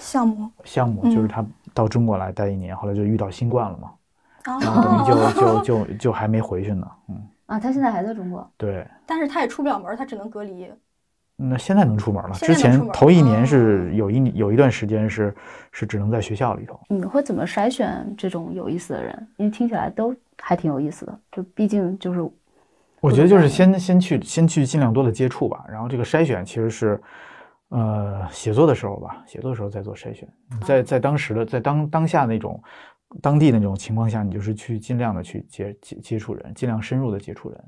[0.00, 3.92] 项目项目，嗯就是他到中国来待一年，后来就遇到新冠了嘛，
[4.44, 8.50] 啊然后等于就 就就就还没回去呢，嗯，啊，他现在还在中国。
[8.56, 8.84] 对。
[9.06, 10.68] 但是他也出不了门，他只能隔离。
[11.42, 15.34] 那现在能出门了，之前头一年哦是有一有一段时间是
[15.72, 16.78] 是只能在学校里头。
[16.88, 19.28] 你会怎么筛选这种有意思的人？
[19.38, 22.20] 因为听起来都还挺有意思的，就毕竟就是
[23.00, 27.00] 我觉得就是先先去先去尽量多的接触吧，然后这个筛选其实是，
[27.70, 30.28] 呃，写作的时候吧，写作的时候再做筛选。
[30.66, 32.62] 在在当时的在当当下那种
[33.22, 37.64] 当地的那种情况下，你就是去尽量的去接接接触人，尽量深入的接触人，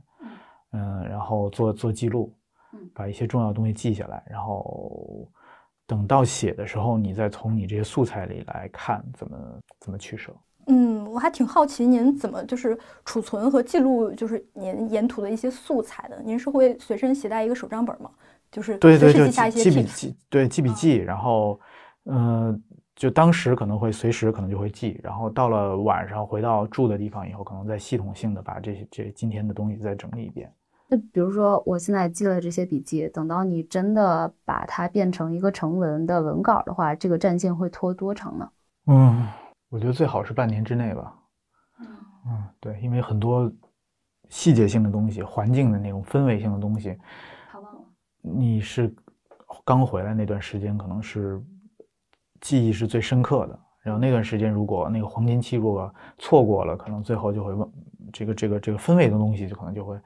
[0.73, 2.31] 嗯，然后做做记录
[2.73, 5.29] 嗯，把一些重要的东西记下来，然后
[5.87, 9.39] 等到写的时候，你再从你这些素材里来看怎么
[9.81, 10.35] 怎么取舍。
[10.67, 16.23] 嗯，我还挺好奇您怎么就是储存和记录，就是您沿途的一些素材的。
[16.23, 18.11] 您是会随身携带一个手账本吗？
[18.51, 19.83] 就是对对，就随时记笔。
[19.85, 21.59] 记，对记笔记，然后，
[22.05, 22.57] 呃，
[22.95, 30.53] 就当时可能会随时可能就会记，然后到了晚上回到住的地方以后，可能再系统性的把这些这今天的东西再整理一遍。
[30.93, 38.51] 那比如说，我现在记了这些笔记，等到你真的把它变成一个成文的文稿的话，这个战线会拖多长呢？
[38.89, 39.27] 嗯，
[39.71, 41.19] 我觉得最好是半年之内吧。
[42.27, 43.51] 嗯，对，因为很多
[44.29, 46.95] 细节性的东西、环境的那种氛围性的东西，
[47.51, 47.81] 他忘了。
[48.21, 48.95] 你是
[49.65, 51.43] 刚回来那段时间，可能是
[52.43, 53.59] 记忆是最深刻的。
[53.81, 57.73] 然后那段时间，如果那个黄金期如果错过了，可能最后就会忘
[58.13, 59.99] 这个这个这个氛围的东西，就可能就会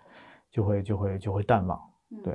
[0.57, 1.79] 就会就会就会淡忘。
[2.25, 2.35] 对，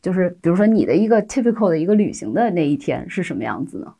[0.00, 3.94] 就是比如说你的一个 typical 的一个旅行的那一天是什么样子呢？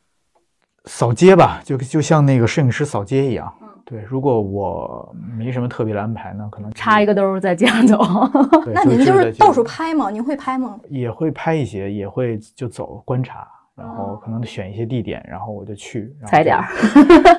[0.85, 3.53] 扫街吧，就就像那个摄影师扫街一样。
[3.85, 7.99] 对，如果我没什么特别的安排呢，可能插一个兜再这样走。
[8.73, 10.09] 那您就就是到处拍吗？
[10.09, 10.79] 您会拍吗？
[10.89, 16.65] 也会拍一些，也会就走观察，然后哦可能选一些地点，然后我就去，踩点儿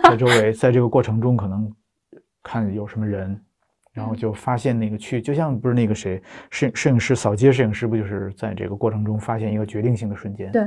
[0.04, 1.68] 在周围，在这个过程中可能
[2.42, 3.40] 看有什么人，
[4.00, 10.50] 然后就发现那个去，就像不是那个谁摄摄影师扫街摄影师不就是在这个过程中发现一个决定性的瞬间？
[10.50, 10.62] 对，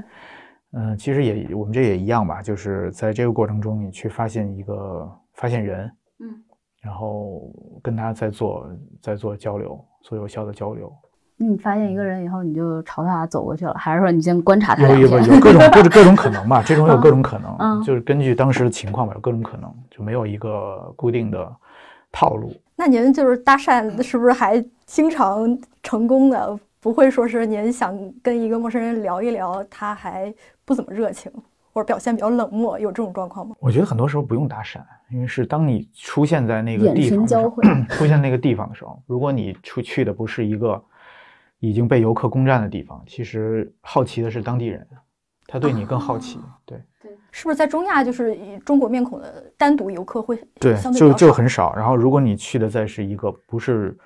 [0.73, 6.29] 嗯、其实也我们这也一样吧，就是在这个过程中你去发现一个发现人，嗯，
[6.81, 8.69] 然后跟他在做
[9.01, 10.93] 在做交流，做有效的交流。
[11.35, 15.19] 你发现一个人以后，你就朝他走过去了，还是说你先观察他有有？
[15.19, 21.51] 有各种各种各种可能吧，这种有各种可能，嗯就是根据当时的情况吧，有各种可能，就没有一个固定的
[22.13, 22.53] 套路。
[22.77, 26.57] 那您就是搭讪，是不是还经常成功的？
[26.79, 30.33] 不会说是您想跟一个陌生人聊一聊，他还
[30.65, 31.31] 不怎么热情，
[31.71, 33.55] 或者表现比较冷漠，有这种状况吗？
[33.59, 37.25] 我觉得很多时候不用搭讪，因为是当你出现在那个地方
[37.87, 40.83] 出现那个地方的时候，如果你出去的不是一个
[41.59, 44.85] 已经被游客攻占的地方，其实好奇的是当地人，
[45.47, 46.39] 他对你更好奇。
[46.65, 51.73] 对对是不是在中亚就是以中国面孔的单独游客会对，就就很少。
[51.75, 53.97] 然后如果你去的再是一个不是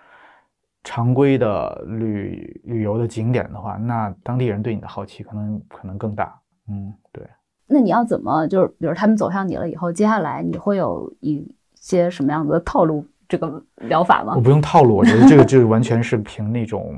[0.83, 6.39] 常规的旅旅游的景点的话，那当地人对你的好奇可能可能更大。
[6.69, 7.27] 嗯，对。
[7.67, 11.45] 那你要怎么就是，比如他们走向你了以后，接下来你会有一
[11.75, 14.41] 些什么样子的套路这个疗法吗我？
[14.41, 16.95] 不用套路，我觉得这个这个完全是凭那种，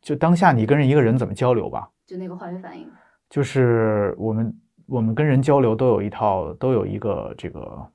[0.00, 1.90] 就当下你跟人一个人怎么交流吧。
[2.06, 2.86] 就那个化学反应。
[3.30, 7.86] 就是我们我们跟人交流都有一套，都有一个这个，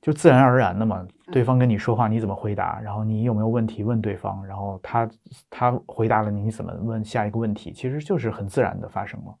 [0.00, 1.06] 就自然而然的嘛。
[1.32, 2.80] 对方跟你说话，你怎么回答？
[2.80, 4.46] 然后你有没有问题问对方？
[4.46, 5.10] 然后他
[5.50, 7.72] 他回答了你，你怎么问下一个问题？
[7.72, 9.34] 其实就是很自然的发生了，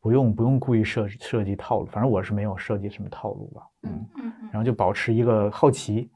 [0.00, 1.86] 不用不用故意设设计套路。
[1.86, 3.62] 反正我是没有设计什么套路吧。
[3.82, 4.06] 嗯。
[4.16, 6.10] 嗯然后就保持一个好奇。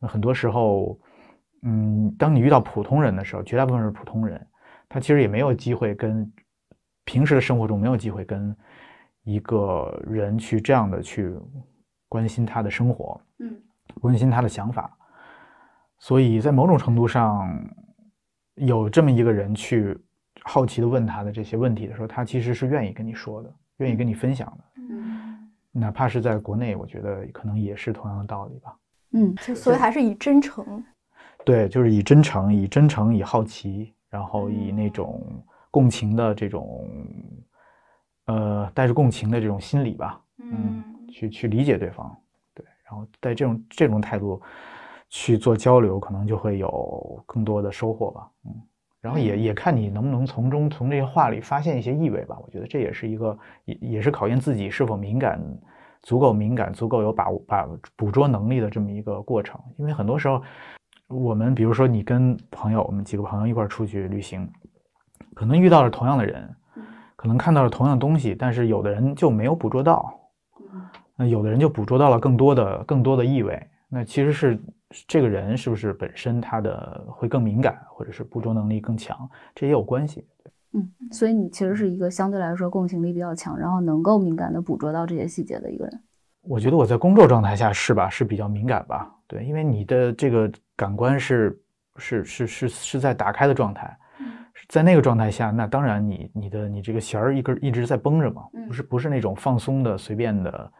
[0.00, 0.98] 很多时候，
[1.62, 4.44] 嗯，当你遇到普通人的时候，绝大部分是普通人，
[4.88, 6.30] 他其实也没有机会跟
[7.06, 8.54] 平时的生活中没有机会跟
[9.22, 11.34] 一个人去这样的去
[12.08, 13.58] 关心他的生活，嗯，
[14.02, 14.94] 关心他的想法。
[15.98, 17.48] 所以在某种程度上，
[18.56, 19.98] 有这么一个人去
[20.42, 24.64] 好奇的问他的这些问题的时候，他其实是愿意跟你说的，愿意跟你分享的。
[24.90, 28.76] 嗯哪怕是在国内，我觉得可能也是同样的道理吧。
[29.12, 30.82] 嗯，就所以还是以真诚。
[31.44, 35.22] 对，就是以真诚、以真诚、以好奇，然后以那种
[35.76, 36.88] 共情的这种，
[38.24, 42.16] 呃，带着共情的这种心理吧，嗯，去去理解对方，
[42.54, 44.40] 对，然后带这种这种态度
[45.10, 48.54] 去做交流，可能就会有更多的收获吧，嗯，
[49.02, 55.38] 然后也也看你能不能从中从这些话里发现一些意味吧，我觉得这也是一个也也是考验自己是否敏感。
[56.02, 60.40] 足够敏感、足够有把握、把捕捉能力的这么一个过程，因为很多时候，
[61.08, 64.48] 我们比如说你跟朋友，我们几个朋友一块儿出去旅行，
[65.34, 66.48] 可能遇到了同样的人，
[67.14, 70.12] 可能看到了同样的东西，但是有的人就没有捕捉到，
[71.16, 73.60] 那有的人就捕捉到了更多的、更多的意味。
[73.88, 74.60] 那其实是
[75.06, 80.26] 这个人是不是本身他的会更敏感，或者是捕捉能力更强，这也有关系。
[80.72, 86.02] 嗯，所以你其实是一个相对来说共情力比较强，然后能够敏感的捕捉到这些细节的一个人。
[86.42, 91.58] 我觉得我在工作状态下是吧，是比较敏感吧，对，因为你的这个感官是
[91.96, 93.96] 是是是是在打开的状态，
[94.68, 100.72] 在那个状态下，那当然你你的你这个弦儿一根一直在绷着嘛，不是不是那种放松的随便的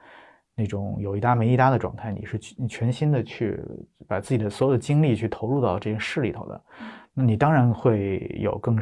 [0.55, 3.63] 那种有一搭没一搭的状态，你是去你全心的去
[4.09, 6.61] 把自己的所有的精力去投入到这个事里头的，
[7.15, 8.79] 那你当然会有更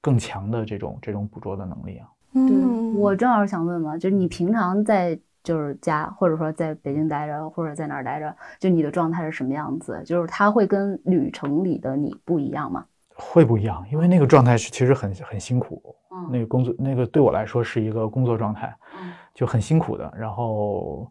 [0.00, 2.08] 更强的这种这种捕捉的能力啊。
[2.32, 10.02] 对嗯，我正好想问嘛，就是你平常在就是家，或者说在北京待着，或者在哪儿待着，就你的状态是什么样子？
[10.04, 12.84] 就是它会跟旅程里的你不一样吗？
[13.14, 20.12] 会不一样，因为那个状态是其实很很辛苦，嗯那个工作那个对我来说是一个工作状态，嗯就很辛苦的。
[20.16, 21.10] 然后，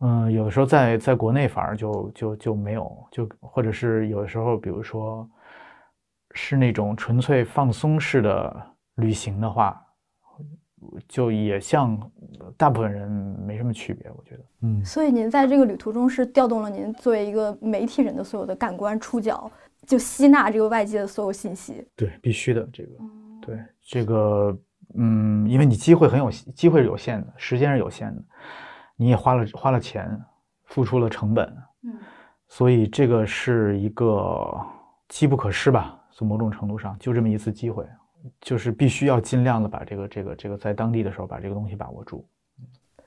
[0.00, 5.28] 嗯，有的时候在在国内反而就就就没有，就或者是有的时候，比如说
[6.32, 9.80] 是那种纯粹放松式的旅行的话，
[11.08, 11.98] 就也像
[12.56, 14.44] 大部分人没什么区别，我觉得。
[14.62, 19.50] 嗯，所以您在这个旅途中是调动了您作为一个媒体人的所有的感官触角，
[19.88, 21.82] 就吸纳这个外界的所有信息。
[21.96, 22.90] 对，必须的这个。
[23.40, 24.56] 对这个，
[24.94, 28.22] 嗯，因为你机会很有机会是有限的，时间是有限的，
[28.94, 30.20] 你也花了花了钱，
[30.66, 31.98] 付出了成本，嗯，
[32.48, 34.54] 所以这个是一个
[35.08, 37.88] 机不可失吧，从某种程度上就这么一次机会，
[38.42, 42.28] 就是必须要尽量的把这个这个这个在当地的时候把这个东西把握住。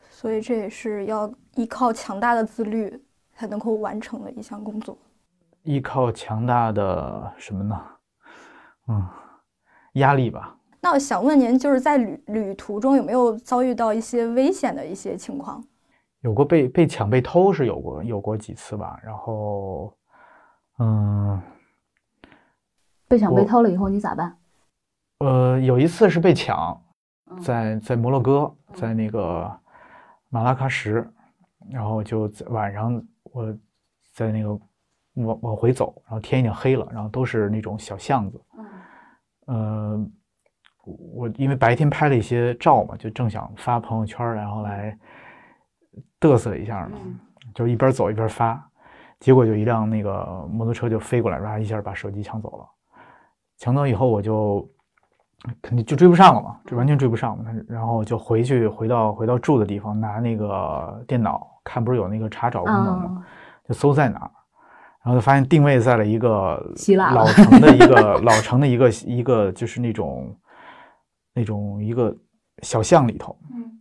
[0.10, 3.00] 所以这也是要依靠强大的自律
[3.36, 4.98] 才能够完成的一项工作。
[5.64, 7.82] 依靠强大的什么呢？
[8.88, 9.08] 嗯，
[9.94, 10.58] 压力吧。
[10.80, 15.64] 那我想问您，就是在旅旅途中有没有遭遇到一些危险的一些情况？
[16.22, 19.00] 有过被被抢、被偷是有过有过几次吧。
[19.04, 19.96] 然后，
[20.80, 21.40] 嗯，
[23.08, 24.38] 被抢、被偷了以后你咋办？
[25.20, 26.80] 呃，有一次是被抢，
[27.28, 29.52] 嗯在在摩洛哥，在那个
[30.30, 31.08] 马拉喀什，
[31.70, 33.56] 然后就在晚上我
[34.14, 34.60] 在那个
[35.16, 38.42] 往往回走，然后天已经黑了，然后都是那种小巷子，
[39.48, 40.08] 嗯呃，
[41.14, 44.98] 我因为白天拍了一些照嘛，就正想发朋友圈，然后来
[46.20, 47.20] 嘚瑟一下呢，嗯
[47.54, 48.64] 就一边走一边发，
[49.20, 52.66] 结果就一辆那个摩托车就飞过来，然后一下把手机抢走了。
[53.58, 54.68] 抢走以后我就
[55.62, 57.46] 肯定就追不上了嘛，就完全追不上嘛。
[57.68, 63.22] 然后就回去回到回到住的地方，拿那个电脑看，不是有那个查找功能吗？
[63.22, 63.28] 啊，
[63.68, 64.32] 就搜在哪儿，
[65.04, 70.36] 然后就发现定位在了一个希腊老城的一个老城的一个一个就是那种
[71.34, 72.16] 那种一个
[72.62, 73.72] 小巷里头，嗯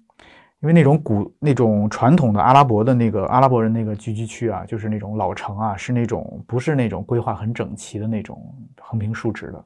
[0.62, 9.64] 因为那种古那种传统的阿拉伯的那个阿拉伯人那个聚居区啊，就是那种老城啊，是那种不是那种规划很整齐的那种横平竖直的，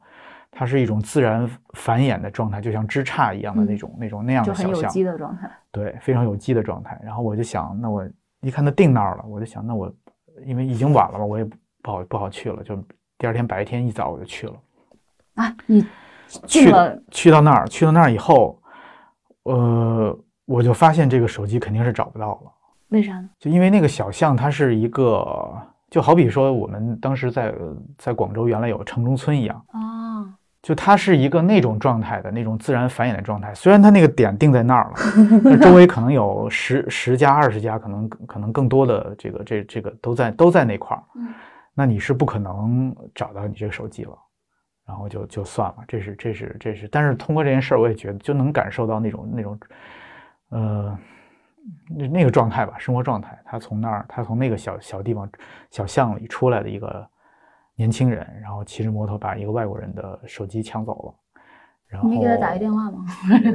[0.53, 4.90] 它是一种自然繁衍的状态，就像枝杈一样的那种、那种那样嗯就很有的小巷。
[4.93, 5.51] 机的状态。
[5.73, 6.97] 对，非常有机的状态。
[7.03, 8.09] 然后我就想，那我
[8.40, 9.93] 一看他定那儿了，我就想，那我
[10.44, 12.77] 因为已经晚了嘛，我也不不好不好去了，就
[13.18, 14.55] 第二天白天一早我就去了。
[15.35, 15.87] 啊，你
[16.47, 18.61] 去了去到那儿，去到那儿以后，
[19.44, 22.53] 呃，我就发现这个手机肯定是找不到了，
[22.88, 23.29] 为啥呢？
[23.38, 25.53] 就因为那个小巷它是一个，
[25.90, 27.55] 就好比说我们当时在
[27.99, 29.64] 在广州原来有城中村一样。
[29.68, 34.94] 啊，就它是一个那种状态的那种自然繁衍的状态，虽然它那个点定在那儿了，
[35.44, 41.29] 但周围可能有十十家、二十家，可能可能更多的这个这这个都在都在那块儿，嗯。
[41.74, 44.16] 那你是不可能找到你这个手机了，
[44.87, 49.59] 然后就就算了，这是这是这是，但是通过这件事儿，我也觉得就能感受到那种那种，
[50.50, 50.98] 呃，
[51.94, 53.38] 那那个状态吧，生活状态。
[53.44, 55.29] 他从那儿，他从那个小小地方
[55.70, 57.07] 小巷里出来的一个
[57.77, 61.15] 年轻人，然后骑着摩托把一个外国人的手机抢走了。
[61.87, 63.05] 然后你没给他打一电话吗？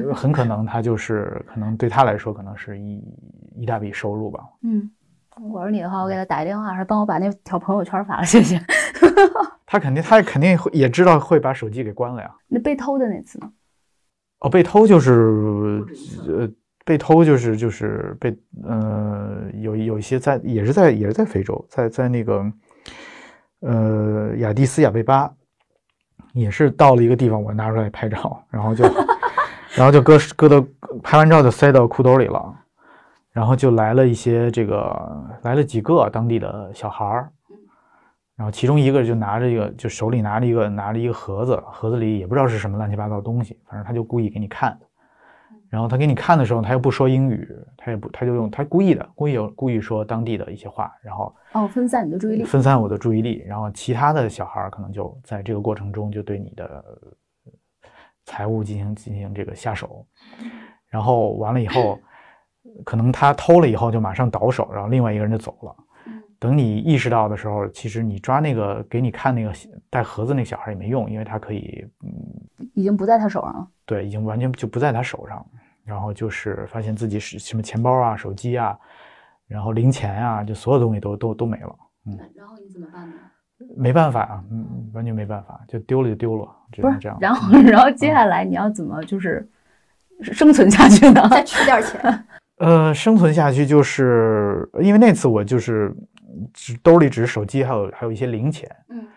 [0.08, 3.04] 呃 很可能他就是可能对他来说可能是一
[3.56, 4.40] 一大笔收入吧。
[4.62, 4.90] 嗯，
[5.52, 8.58] 我是你的话，我给他打一电话，说帮我把那条朋友圈发了，谢谢。
[9.66, 12.34] 他肯定他肯定会也知道会把手机给关了呀。
[12.48, 13.52] 那被偷的那次呢？
[14.40, 15.84] 哦，被偷就是
[16.28, 16.50] 呃，
[16.86, 22.50] 被偷就是就是被呃有有一些在也是在也是在非洲，在在那个
[23.62, 25.32] 呃亚的斯亚贝巴，
[26.34, 28.84] 也是到了一个地方，我拿出来拍照，然后就
[29.76, 30.66] 然后就搁搁到
[31.04, 32.56] 拍完照就塞到裤兜里了，
[33.32, 37.32] 然后就来了一些这个来了几个当地的小孩儿。
[38.36, 44.80] 然后其中一个就拿着一个，就手里拿着一个拿着一个盒子，盒子里也不知道是什么乱七八糟的东西，反正他就故意给你看。
[45.70, 52.44] 然后他给你看的时候，他又不说英语，他也不，他就用他故意的，故意有故意说当地的一些话，然后哦，分散你的注意力。
[52.44, 53.44] 分散我的注意力。
[53.46, 57.92] 然后其他的小孩可能就在这个过程中就对你的呃
[58.26, 60.06] 财务进行进行这个下手，
[60.88, 62.00] 然后完了以后，
[62.84, 65.76] 可能他偷了以后就马上倒手，然后另外一个人就走了。
[65.78, 65.86] 嗯
[66.40, 69.52] 等你意识到的时候，其实你抓那个给你看那个
[69.90, 73.68] 带盒子那小孩也没用，因为他可以，嗯，已经不在他手上了。
[73.86, 75.46] 对，已经完全就不在他手上。
[75.90, 78.78] 然后就是发现自己是什么钱包啊、手机啊，
[79.48, 81.76] 然后零钱啊，就所有东西都都都没了。
[82.06, 83.16] 嗯然后你怎么办呢？
[83.76, 89.48] 没办法啊，嗯，完全没办法，就丢了就丢了，只能这样。，然后然后接下来你要怎么就是
[90.22, 91.28] 生存下去呢？
[91.32, 92.26] 再取点钱，
[92.60, 95.94] 呃，生存下去就是因为那次我就是
[96.54, 98.70] 只兜里只是手机，还有还有一些零钱。
[98.90, 99.08] 嗯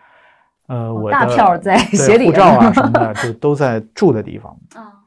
[0.68, 4.56] 呃，我大的票在鞋底护照啊 什么的，就都在住的地方。
[4.74, 5.01] 啊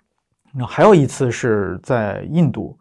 [0.58, 2.78] 然后还有一次是在印度，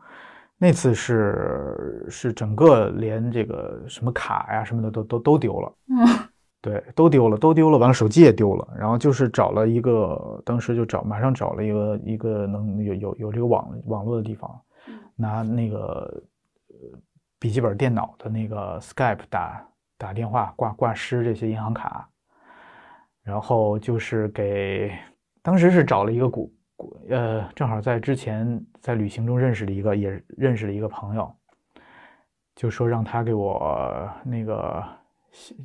[0.56, 5.74] 那次是是整个连这个什么卡呀什么的都都都丢了。
[5.88, 6.06] 嗯
[6.64, 14.50] 对，都丢了，都丢了，完了手机也丢了，然后就是找了一个，当时就找，马上找了一个一个能有有有这个网网络的地方，
[14.88, 16.22] 嗯拿那个
[16.68, 16.98] 呃
[17.38, 19.62] 笔记本电脑的那个 Skype 打
[19.98, 22.08] 打电话挂挂失这些银行卡，
[23.22, 24.90] 然后就是给
[25.42, 26.50] 当时是找了一个古
[27.08, 31.32] 呃，正好在之前在旅行中认识了一个，也认识了一个朋友，
[32.54, 34.82] 就说让他给我那个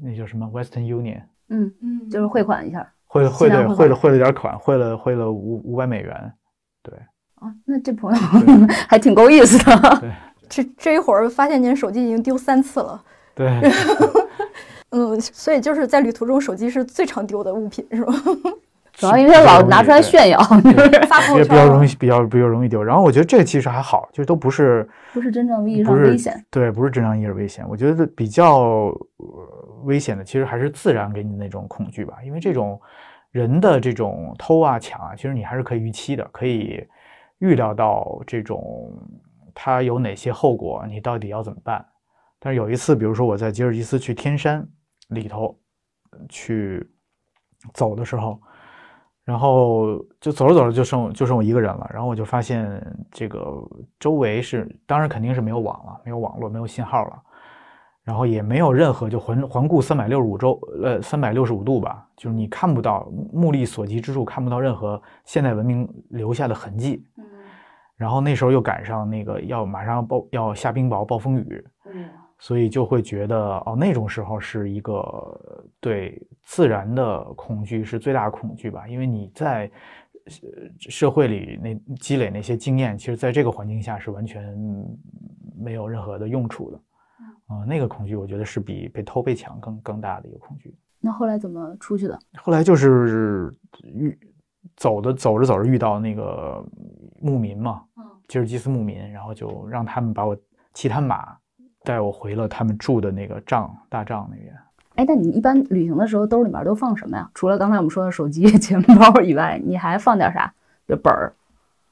[0.01, 6.33] 那叫什么 Western Union，嗯，嗯，就是汇款一下汇了汇了汇了汇了点款，汇了汇了五五百美元，
[6.83, 6.93] 对
[7.35, 8.19] 啊，那这朋友
[8.87, 9.99] 还挺够意思的。
[9.99, 10.11] 对
[10.49, 13.03] 这这一会儿发现您手机已经丢三次了。
[13.35, 13.47] 对，
[14.91, 18.13] 嗯，所以就是在旅途中，手机是最常丢的物品，是吧？
[18.99, 22.83] 主要因为老拿出来炫耀，就是发朋友圈也比较容易比较比较容易丢。
[22.83, 26.45] 然后我觉得这个其实还好，就是都不是不是真正意义上危险。
[26.51, 27.65] 对，不是真正意义上危险。
[27.69, 28.97] 我觉得比较呃
[29.83, 32.77] 危险的，其实还是自然给你的那种恐惧吧，因为这种
[33.31, 36.85] 人的这种偷啊抢啊，其实你还是可以预期的，可以
[37.37, 38.93] 预料到这种
[39.55, 41.85] 它有哪些后果，你到底要怎么办。
[42.37, 44.67] 但是有一次，比如说我在吉尔吉斯去天山
[45.09, 45.57] 里头
[46.11, 46.85] 呃去
[47.73, 48.41] 走的时候，
[49.25, 53.63] 然后就走着走着就剩就剩我一个人了，然后我就发现这个
[53.99, 57.21] 周围是，当然肯定是没有网了，没有网络，没有信号了，
[58.03, 67.05] 然后也没有任何就环环顾三百六十五周呃三百六十五度吧，就是你看不到目力所及之处看不到任何现代文明留下的痕迹。
[67.17, 67.23] 嗯。
[67.95, 72.09] 然后那时候又赶上那个要马上暴要下冰雹暴风雨，嗯
[72.39, 75.39] 所以就会觉得哦，那种时候是一个
[75.79, 79.69] 对自然的恐惧是最大的恐惧吧，因为你在
[80.25, 84.57] 呃社会里那积累那些经验，其实在这个环境下是完全
[85.57, 86.81] 没有任何的用处的。
[87.47, 90.77] 啊、那个恐惧我觉得是比被偷被抢更更大的一个恐惧。
[90.99, 92.17] 那后来怎么出去的？
[92.37, 93.51] 后来就是
[93.83, 94.17] 遇
[94.75, 96.63] 走的走着走着遇到那个
[97.19, 100.37] 牧民嘛，嗯吉尔吉斯牧民，然后就让他们把我
[100.73, 101.35] 骑他马
[101.89, 104.53] 带我回了他们住的那个帐大帐那边。
[104.93, 107.27] 哎，那你一般旅行的时候兜里面都放什么呀？
[107.33, 110.53] 除了刚才我们说的手机、 钱包以外，你还放点啥？
[110.87, 111.33] 就本儿。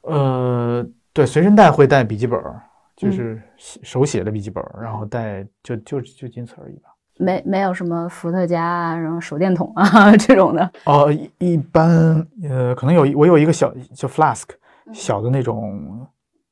[0.02, 2.62] 呃，对，随身带会带笔记本儿，
[2.96, 6.90] 就嗯是手写的笔记本儿，然后带就就就仅此而已吧。
[7.18, 10.72] 没没有什么伏特加啊，然后手电筒啊 这种的。
[10.86, 14.44] 哦，一一般呃，可能有我有一个小就 flask
[14.86, 16.08] 嗯小的那种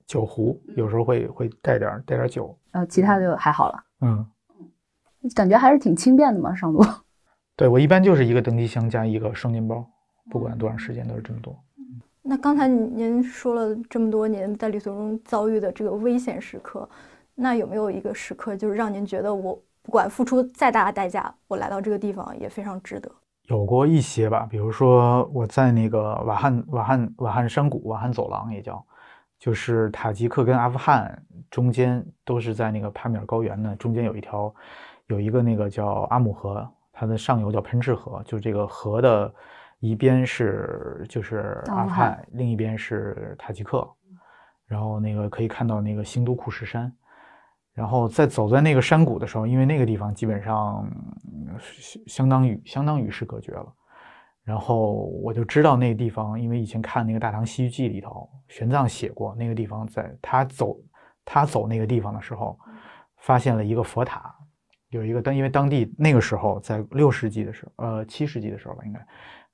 [0.08, 2.58] 酒壶，有时候会会带点儿带点儿酒。
[2.72, 4.26] 呃，其他就还好了，嗯，
[5.34, 6.84] 感觉还是挺轻便的嘛，上路。
[7.56, 9.86] 对我一般就是一个登机箱加一个双肩包，
[10.30, 11.58] 不管多长时间都是这么多。
[12.22, 16.90] 那刚才您说了这么多年在旅途中遭遇的这个危险时刻，
[17.34, 23.10] 那有没有一个时刻，就是让您觉得我不管付出再大的代价，我来到这个地方也非常值得？
[23.44, 28.84] 有过一些吧，比如说我在那个瓦汉瓦汉瓦汉山谷瓦汉走廊也叫，
[29.46, 34.52] 就是塔吉克跟阿富汗中间都是在那个帕米尔高原呢，中间有一条
[35.06, 39.32] 有一个那个叫阿姆河，它的上游叫喷赤河，就这个河的
[39.80, 43.88] 一边是就是阿富汗另一边是塔吉克，
[44.66, 46.92] 然后那个可以看到那个新都库什山。
[47.76, 50.90] 然后在走在那个山谷的时候，因为那个地方基本上
[52.08, 53.72] 相当于相当与世隔绝了，
[54.46, 54.94] 然后
[55.24, 60.78] 我就知道那个地方，因为以前看那个《大唐西域记》里头，玄奘写过那个地方在，他走
[61.26, 62.58] 他走那个地方的时候，
[63.18, 64.34] 发现了一个佛塔，
[64.90, 69.04] 有一个当因为当地那个时候在六世纪的时候，呃七世纪的时候吧，应该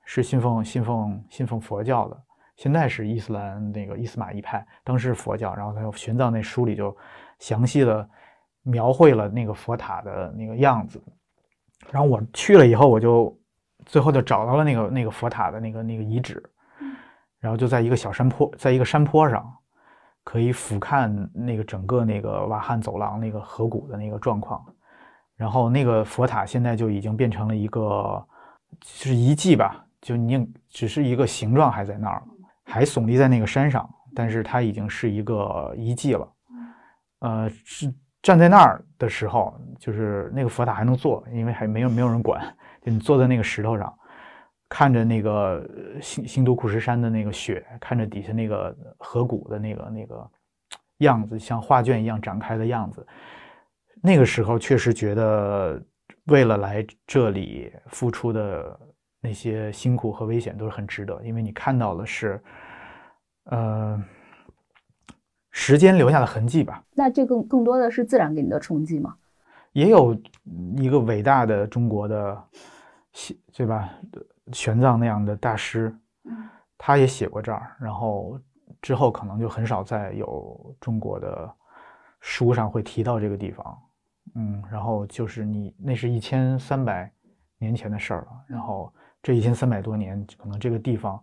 [0.04, 2.22] 是信奉信奉信奉佛教的，
[2.56, 6.94] 现在是伊斯兰那个伊斯玛仪派，当时是佛教，然后他玄奘那书里就
[7.38, 8.06] 详细的
[8.62, 11.02] 描绘了那个佛塔的那个样子。
[11.90, 13.34] 然后我去了以后，我就
[13.86, 16.42] 最后就找到了那个那个佛塔的那个那个遗址，
[17.38, 19.52] 然后就在一个小山坡，在一个山坡上，
[20.24, 24.64] 可以俯瞰那个整个那个瓦罕走廊那个河谷的那个状况。
[25.36, 28.24] 然后那个佛塔现在就已经变成了一个
[28.84, 32.22] 是遗迹吧，就你只是一个形状还在那儿，
[32.64, 36.32] 还耸立在那个山上，但是它已经是一个遗迹了。
[37.20, 42.40] 呃，是站在那儿的时候，就是那个佛塔还能坐，因为还没有没有人管，
[42.84, 43.92] 就你坐在那个石头上，
[44.68, 50.30] 看着那个呃新新都库什山的那个雪，看着底下那个河谷的那个那个
[50.98, 53.06] 样子，像画卷一样展开的样子。
[54.02, 55.80] 那个时候确实觉得，
[56.24, 58.78] 为了来这里付出的
[59.20, 62.42] 那些辛苦和危险都是很值得，因为你看到的是，
[63.44, 64.02] 呃，
[65.52, 66.82] 时间留下的痕迹吧。
[66.94, 69.14] 那这更更多的是自然给你的冲击吗？
[69.72, 70.20] 也有
[70.76, 72.44] 一个伟大的中国的，
[73.12, 73.90] 写对吧？
[74.52, 75.94] 玄奘那样的大师，
[76.76, 78.38] 他也写过这儿，然后
[78.80, 81.54] 之后可能就很少再有中国的
[82.20, 83.78] 书上会提到这个地方，
[84.34, 87.10] 嗯，然后就是你那是一千三百
[87.58, 88.92] 年前的事儿了，然后
[89.22, 91.22] 这一千三百多年，可能这个地方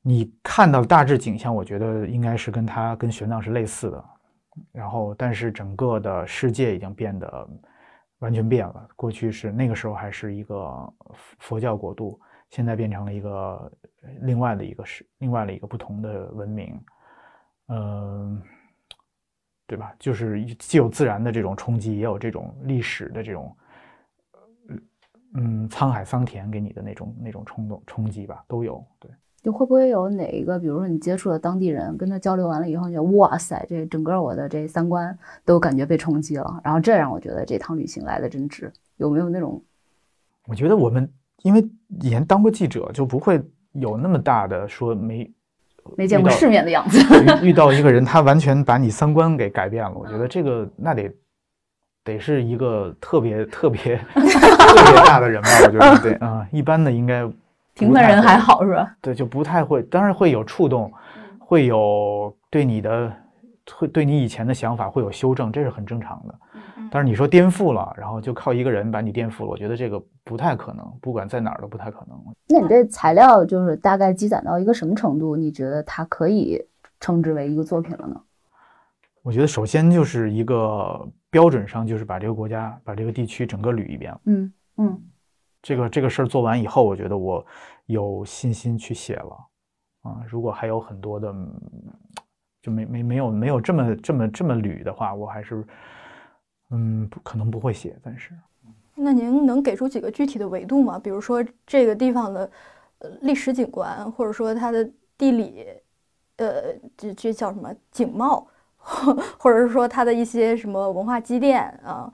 [0.00, 4.04] 你看到大致景象，我觉得应该是跟他跟玄奘是类似的。
[4.70, 7.48] 然后，但是整个的世界已经变得
[8.22, 8.88] 完全变了。
[8.94, 10.92] 过去是那个时候还是一个
[11.38, 12.18] 佛教国度，
[12.50, 13.70] 现在变成了一个
[14.20, 16.80] 另外的一个是另外的一个不同的文明。
[17.66, 18.40] 嗯，
[19.66, 19.92] 对吧？
[19.98, 23.56] 就是既有自然的这种冲击，也有这种历史的这种，
[25.34, 28.86] 嗯，沧海桑田给你的那种那种冲动冲击吧，都有。
[29.00, 29.10] 对。
[29.42, 38.72] 就会不会有哪一个，比如说你接触的当地人，跟他交流完了以后，你就哇塞，这整个我的这三观都感觉被冲击了，然后这让我觉得这趟旅行来的真值。
[38.98, 39.60] 有没有那种？
[40.46, 41.10] 我觉得我们
[41.42, 41.68] 因为
[42.02, 45.28] 以前当过记者，就不会有那么大的说没
[45.96, 47.00] 没见过世面的样子。
[47.42, 49.92] 遇到一个人，他完全把你三观给改变了。
[49.96, 51.12] 我觉得这个那得
[52.04, 55.48] 得是一个特别特别 特别大的人吧？
[55.66, 57.28] 我觉得对啊，一般的应该。
[57.74, 58.96] 平凡人还好是吧？
[59.00, 60.92] 对，就不太会，当然会有触动，
[61.38, 63.12] 会有对你的，
[63.74, 66.34] 会对你以前的想法会有修正，这是很正常的。
[66.90, 72.18] 但是你说颠覆了，然后就靠一个人把你颠覆了，我觉得这个不太可能，不管在哪儿都不太可能。
[72.48, 75.34] 那你这材料就是大概积攒到一个什么程度？
[75.34, 76.62] 你觉得它可以
[77.00, 78.20] 称之为一个作品了呢？
[79.22, 84.14] 我觉得首先就是一个标准上，就是把这个国家、把这个地区整个捋一遍。
[84.26, 85.02] 嗯嗯。
[85.62, 87.44] 这个这个事儿做完以后，我觉得我
[87.86, 89.46] 有信心去写了，
[90.02, 91.32] 啊，如果还有很多的，
[92.60, 95.64] 就没没没有没有这么这么这么捋的话，我还是，
[96.70, 97.96] 嗯，不可能不会写。
[98.02, 98.34] 但是，
[98.94, 100.98] 那您能给出几个具体的维度吗？
[100.98, 102.50] 比如说这个地方的
[103.20, 104.84] 历史景观，或者说它的
[105.16, 105.64] 地理，
[106.36, 108.46] 呃，这这叫什么景貌，
[109.38, 112.12] 或者是说它的一些什么文化积淀啊？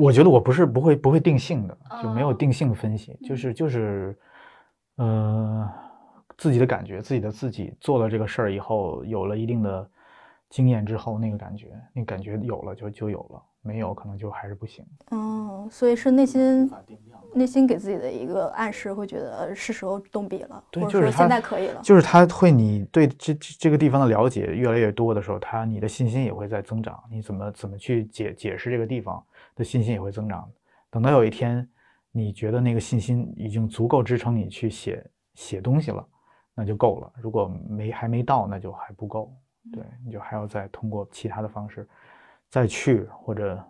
[0.00, 4.18] 我觉得我不是不会不会定性的，就没有定性分析，就是就是，
[4.96, 5.70] 呃，
[6.38, 9.88] 自己的感觉，自己的自己做了这个事儿以后，有了一定的
[10.48, 14.84] 经验之后，那个感觉，那感觉有了就就有了，没有可能就还是不行。
[15.10, 16.70] 嗯，所以是内心
[17.34, 21.80] 内心给自己的一个暗示，会觉得是时候动笔了，或者说现在可以了。
[21.82, 26.98] 就是他会，你对这这个地方的了解越来越多的时候，他你的信心也会在增长。
[27.10, 29.22] 你怎么怎么去解解释这个地方？
[29.60, 30.48] 的信心也会增长的。
[30.88, 31.68] 等到有一天，
[32.10, 36.02] 你觉得那个信心已经足够支撑你去写写东西了，
[36.54, 37.12] 那就够了。
[37.20, 39.30] 如果没还没到，那就还不够。
[39.70, 41.86] 对，你就还要再通过其他的方式
[42.48, 43.62] 再去或者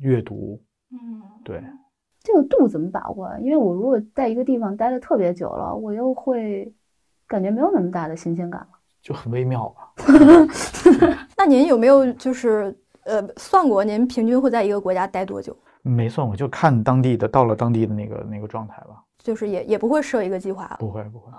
[0.00, 0.62] 阅读。
[0.90, 1.62] 嗯，对。
[2.22, 3.34] 这个度怎么把握？
[3.40, 6.70] 因为我如果在一个地方待的特别久了，我又会
[7.26, 8.68] 感觉没有那么大的新鲜感了，
[9.00, 9.94] 就很微妙吧。
[11.34, 12.78] 那您有没有就是？
[13.04, 15.56] 呃，算过您平均会在一个国家待多久？
[15.82, 19.02] 没算过，就看当地的，到了当地的那个那个状态吧。
[19.18, 20.76] 就是也也不会设一个计划。
[20.78, 21.32] 不会不会，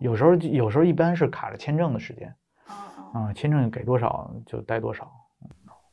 [0.00, 2.34] 有时候有时候一般是卡着签证的时间。
[3.12, 5.10] 啊签证给多少就待多少。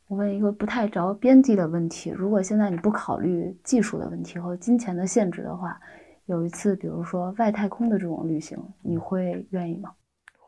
[0.07, 5.79] 我问一个不太着边际的问题：如果现在你不考虑技术的问题和金钱的限制的话，
[6.25, 9.91] 有一次比如说外太空的这种旅行，你会愿意吗？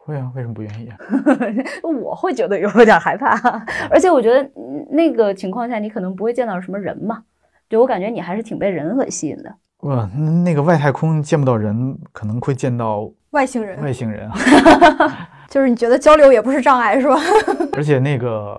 [0.07, 0.97] 会啊，为什么不愿意啊？
[1.83, 3.35] 我会觉得有点害怕，
[3.91, 4.49] 而且我觉得
[4.89, 7.21] 那个情况下你可能不会见到什么人嘛。
[7.69, 9.53] 就我感觉你还是挺被人所吸引的。
[9.81, 10.09] 哇，
[10.45, 13.81] 那个外太空见不到人，可能会见到外星人。
[13.81, 17.15] 外星人啊， 就是你觉得交流也不是障碍是吧？
[17.75, 18.57] 而且那个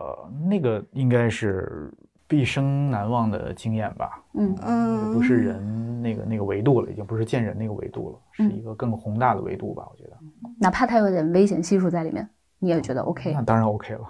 [0.51, 1.91] 那个应该是。
[2.31, 9.83] 毕生难忘的经验吧，嗯嗯，不是人那个那个维度了，已经不是见人那个维度了，是一个更宏大的维度吧？
[9.91, 10.18] 我觉得，
[10.59, 12.29] 哪怕它有点危险系数在里面，
[12.59, 13.33] 你也觉得 OK？
[13.33, 14.01] 那当然 OK 了。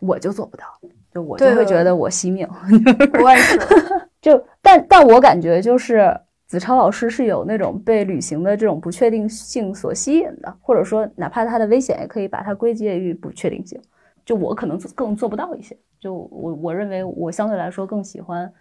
[0.00, 0.64] 我就做不到，
[1.12, 2.48] 就我就会觉得我惜命。
[3.22, 3.58] 我也是。
[4.20, 13.80] 就但但我感觉就是子超老师是有那种被旅行的这种不确定性所吸引的，或者说哪怕它的危险，也可以把它归结于不确定性。
[14.24, 18.52] 就我可能更做不到一些，就我我认为我相对来说更喜欢，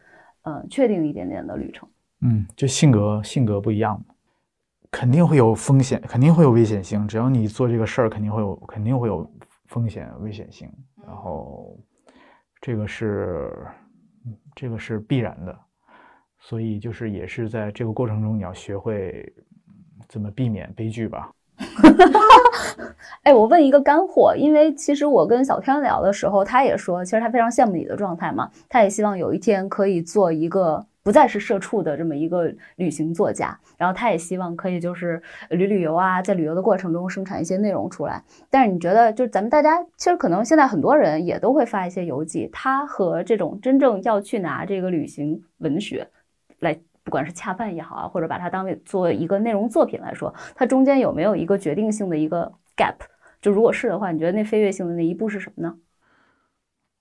[0.44, 1.88] 嗯，确定一点点的旅程。
[2.22, 4.02] 嗯，就性格性格不一样，
[4.96, 7.06] 肯定会有风险，肯定会有危险性。
[7.06, 9.30] 只要你做这个事儿，肯定会有肯定会有
[9.66, 10.72] 风险危险性。
[11.06, 11.78] 然后
[12.62, 13.52] 这个是
[14.56, 15.54] 这个是必然的，
[16.40, 19.34] 所以就是也是在这个过程中，你要学会
[20.08, 21.30] 怎么避免悲剧吧。
[23.24, 38.24] 哎，我问一个干货，因为其实我跟小天聊的时候，他也说，其实他非常羡慕你的状态嘛，他也希望有一天可以做一个不再是社畜的这么一个旅行作家，然后他也希望可以就是旅旅游啊，在旅游的过程中生产一些内容出来。
[38.50, 46.08] 但是你觉得，就是咱们大家其实可能现在很多人也都会发一些游记，他和这种真正要去拿这个旅行文学
[46.58, 46.76] 来。
[47.04, 52.96] 不管是恰饭也好啊，或者把它当为作一个内容作品来说，它中间有没有一个决定性的一个 gap？
[53.40, 55.78] 就如果是的话，你觉得那飞跃性的那一步是什么呢？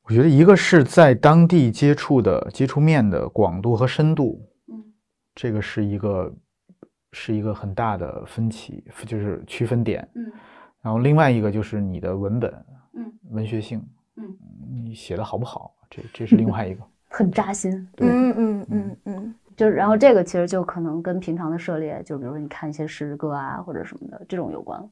[0.06, 4.84] 我觉得一个是在当地接触的接触面的广度和深度，嗯，
[5.34, 6.34] 这个是一个
[7.12, 10.06] 是一个很大的分歧，就是区分点。
[10.14, 10.30] 嗯
[10.82, 12.52] 然后另外一个就是你的文本，
[12.92, 13.82] 嗯，文学性，
[14.16, 14.36] 嗯，
[14.70, 16.82] 你写的好不好，这这是另外一个。
[17.08, 17.88] 很扎心。
[17.96, 24.86] 对嗯嗯嗯嗯，就是然后这个其实就可能跟平常的涉猎，就比如说你看一些诗歌啊或者什么的这种有关了。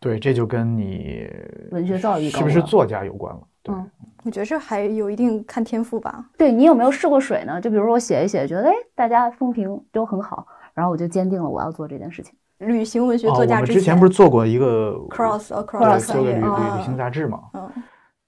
[0.00, 1.30] 对，这就跟你
[1.70, 3.40] 文学造诣是不是作家有关了。
[3.66, 3.90] 对，嗯
[4.22, 6.24] 我觉得这还有一定看天赋吧。
[6.36, 7.60] 对你有没有试过水呢？
[7.60, 12.32] 就比如说我写一写，觉得哎大家风评都很好，然后我就坚定了我要做这件事情。
[12.58, 17.40] 旅行文学哦，我作家们之前不是做过一个 cross across 做个旅啊旅旅行杂志嘛？
[17.52, 17.70] 嗯，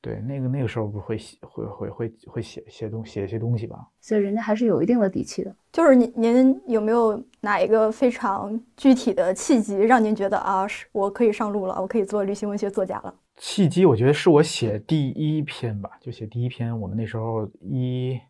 [0.01, 3.79] 对，那个那个时候不是会写会会会会写写东写一些东西吧？
[4.01, 5.53] 所以人家还是有一定的底气的。
[5.73, 13.15] 就是您您有没有哪一个非常具体的契机，让您觉得啊，是我可以上路了，我可以做旅行文学作家了？
[13.39, 16.79] 契机，我觉得是我写第一篇吧，就写第一篇。
[16.79, 18.21] 我们那时候一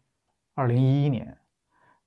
[0.55, 1.37] 二零一一年，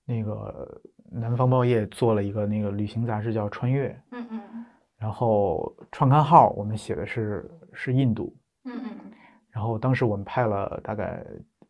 [0.05, 0.81] 那个
[1.11, 4.65] 南方报业做了一个那个旅行杂志叫《穿越》，嗯嗯
[4.97, 9.11] 然后创刊号我们写的是是印度，嗯嗯
[9.49, 11.25] 然后当时我们派了大概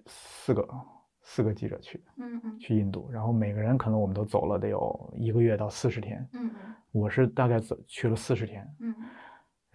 [0.07, 0.67] 四个
[1.21, 6.51] 四个记者去嗯嗯去印度，然后每个人可能我们都走了得有一个月到四十天，嗯
[6.91, 8.90] 我是大概走去了四十天，嗯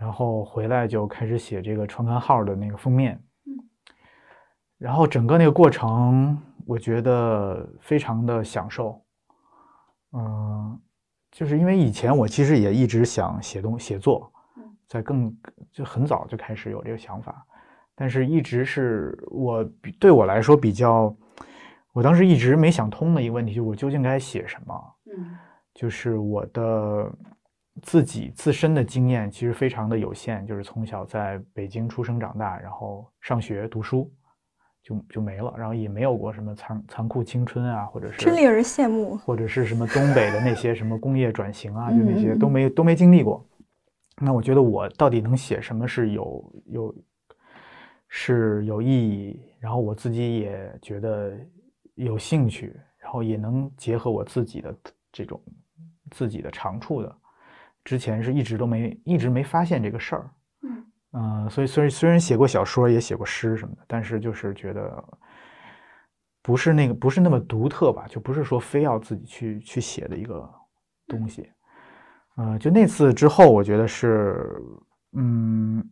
[0.07, 3.59] 然后回来就开始写这个创刊号的那个封面，嗯，
[4.79, 9.03] 然后整个那个过程，我觉得非常的享受，
[10.13, 10.81] 嗯、
[11.33, 15.37] 就是因为以前我其实也一直想写东写作嗯，在更
[15.73, 17.45] 就很早就开始有这个想法，
[17.97, 21.13] 但是一直是我比对我来说比较，
[21.93, 24.95] 我当时一直没想通的一个问题，就是我究竟该写什么？
[25.07, 25.37] 嗯。
[25.75, 27.13] 就是我的
[27.83, 34.11] 自己自身的经验其实非常的有限，就是从小在北京出生长大，然后上学读书
[34.83, 39.17] 就就没了，然后也没有过什么残残酷青春啊，或者是真令人羡慕。
[39.19, 43.45] 或者是什么东北的那些什么工业转型啊，就嗯那些都没都没经历过。
[44.19, 46.95] 那我觉得我到底能写什么是有有
[48.09, 51.37] 是有意义，然后我自己也觉得
[51.95, 54.75] 有兴趣，然后也能结合我自己的
[55.13, 55.39] 这种
[56.13, 57.15] 自己的长处的。
[57.87, 60.31] 之前是一直都没一直没发现这个事儿，
[60.63, 65.03] 嗯呃、所以虽然虽然写过小说，也写过诗什么的，但是就是觉得
[66.43, 70.53] 不是那个不是那么独特吧，就不是说非要自己去去写的一个
[71.07, 71.49] 东西。
[72.39, 74.61] 嗯、就那次之后，我觉得是，
[75.13, 75.83] 嗯，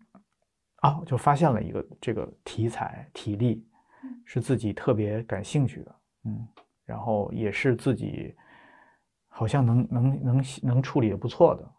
[0.82, 3.66] 啊，就发现了一个这个题材体力
[4.26, 6.46] 是自己特别感兴趣的，嗯，
[6.84, 8.34] 然后也是自己
[9.28, 11.70] 好像能能能能处理的不错的，嗯，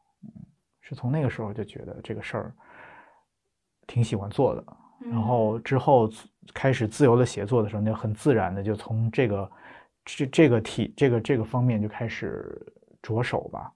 [0.87, 2.53] 是从那个时候就觉得这个事儿
[3.87, 4.63] 挺喜欢做的，
[5.11, 6.09] 然后之后
[6.53, 9.51] 开始自由的写作的时候，那就很自然的就从这个
[10.05, 12.55] 这这个体这个这个方面就开始
[13.01, 13.71] 着手吧，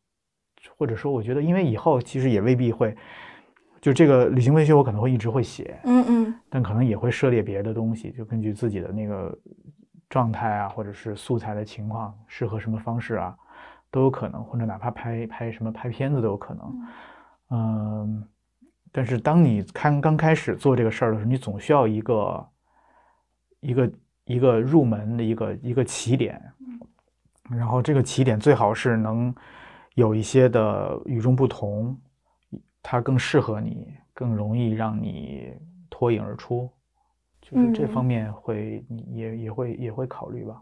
[0.78, 2.95] 或者说我觉得，因为以后其实也未必会，
[3.82, 6.39] 就这个旅行文学我可能会一直会写，嗯嗯。
[6.47, 9.36] 但可能也会涉猎别的东西，就根据自己的那个
[10.10, 13.38] 状态啊，或者是素材的情况，适合什么方式啊，
[13.92, 16.88] 都有可能，或者哪怕拍拍什么拍片子都有可能。
[17.52, 18.28] 嗯，
[18.92, 22.48] 但是当你看刚开始做这个事儿的时候，你总需要一个
[23.60, 23.92] 一个
[24.26, 26.40] 一个入门的一个一个起点，
[27.50, 29.34] 然后这个起点最好是能
[29.96, 32.00] 有一些的与众不同，
[32.84, 35.52] 它更适合你，更容易让你
[35.90, 36.70] 脱颖而出，
[37.42, 40.62] 就是这嗯方面会你也也会也会考虑吧。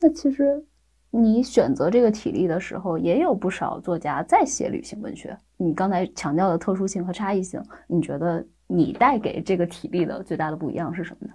[0.00, 0.62] 那其实
[1.10, 5.36] 你选择这个体力的时候，也有不少作家在写旅行文学。
[5.56, 11.34] 你刚才强调的特殊性和差异性，你觉得你带给这个体力的最大的不一样是什么呢？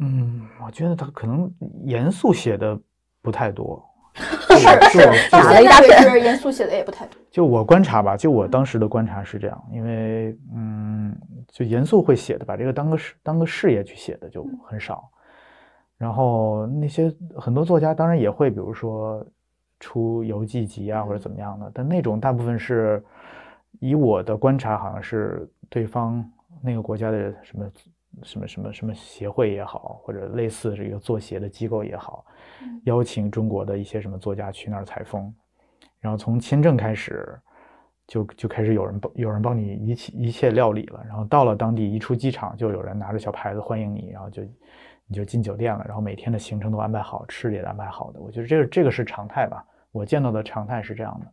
[0.00, 1.52] 嗯，我觉得他可能
[1.84, 2.78] 严肃写的
[3.22, 3.82] 不太多。
[4.14, 4.58] 是
[4.92, 7.18] 就是就打了一大片是严肃写的也不太多。
[7.30, 11.16] 就我观察吧，就我当时的观察是这样，因为嗯，
[11.50, 15.08] 就严肃会写的，把这个当个事当个事业去写的就很少。
[16.02, 19.24] 然后那些很多作家当然也会，比如说
[19.78, 23.00] 出游记集啊或者怎么样的，但那种大部分是
[23.78, 26.28] 以我的观察，好像是对方
[26.60, 27.70] 那个国家的什么
[28.24, 32.26] 什么什么什么协会也好，或者类似这个作协的机构也好，
[32.82, 35.32] 邀请中国的一些什么作家去那儿采风，
[36.00, 37.38] 然后从签证开始，
[38.08, 44.42] 就就开始有人帮有人帮你一切一切料理了，然后到了当地一出机场就有人拿着小牌子欢迎你，然后就
[45.12, 51.32] 你就进酒店了，然后每天的行程都安排好，吃的也安排好的，我觉得这个这个是常态吧，我见到的常态是这样的，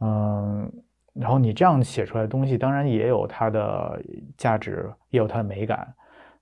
[0.00, 0.70] 嗯，
[1.14, 3.98] 然后你这样写出来的东西，当然也有它的
[4.36, 5.90] 价值，也有它的美感，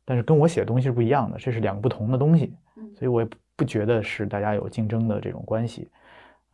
[0.05, 2.53] 但是跟我写的东西是不一样的，这是两个不同的东西，
[2.97, 5.89] 所以我也不觉得是大家有竞争的这种关系。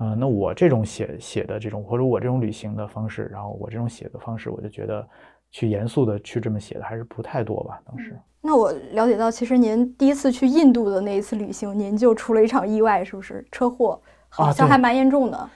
[0.00, 5.06] 嗯，那我这种写写的这种，或者我这种旅行的方式，然后我这种写的方式，我就觉得
[5.50, 7.82] 去严肃的去这么写的还是不太多吧。
[7.84, 13.46] 当时，那我了解到，其实您第一次去印度的那一次旅行，您就出了一场意外，是不是？
[13.52, 15.50] 车祸，好像还蛮严重的。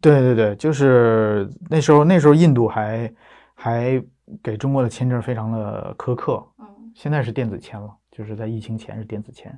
[0.00, 3.12] 对对对，就是那时候，那时候印度还
[3.54, 4.04] 还
[4.42, 6.46] 给中国的签证非常的苛刻。
[6.58, 9.52] 嗯，现在是电子签了，就是在疫情前是电子签，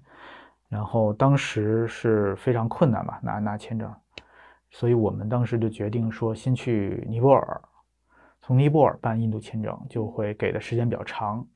[0.71, 3.93] 然后当时是非常困难吧，拿拿签证。
[4.71, 7.61] 所以我们当时就决定说，先去尼泊尔，
[8.41, 11.47] 从尼泊尔办印度签证就会给的时间比较长。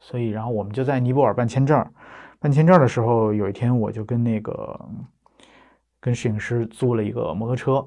[0.00, 1.86] 所以，然后我们就在尼泊尔办签证。
[2.40, 4.88] 办签证的时候，有一天我就跟那个
[6.00, 7.86] 跟摄影师租了一个摩托车，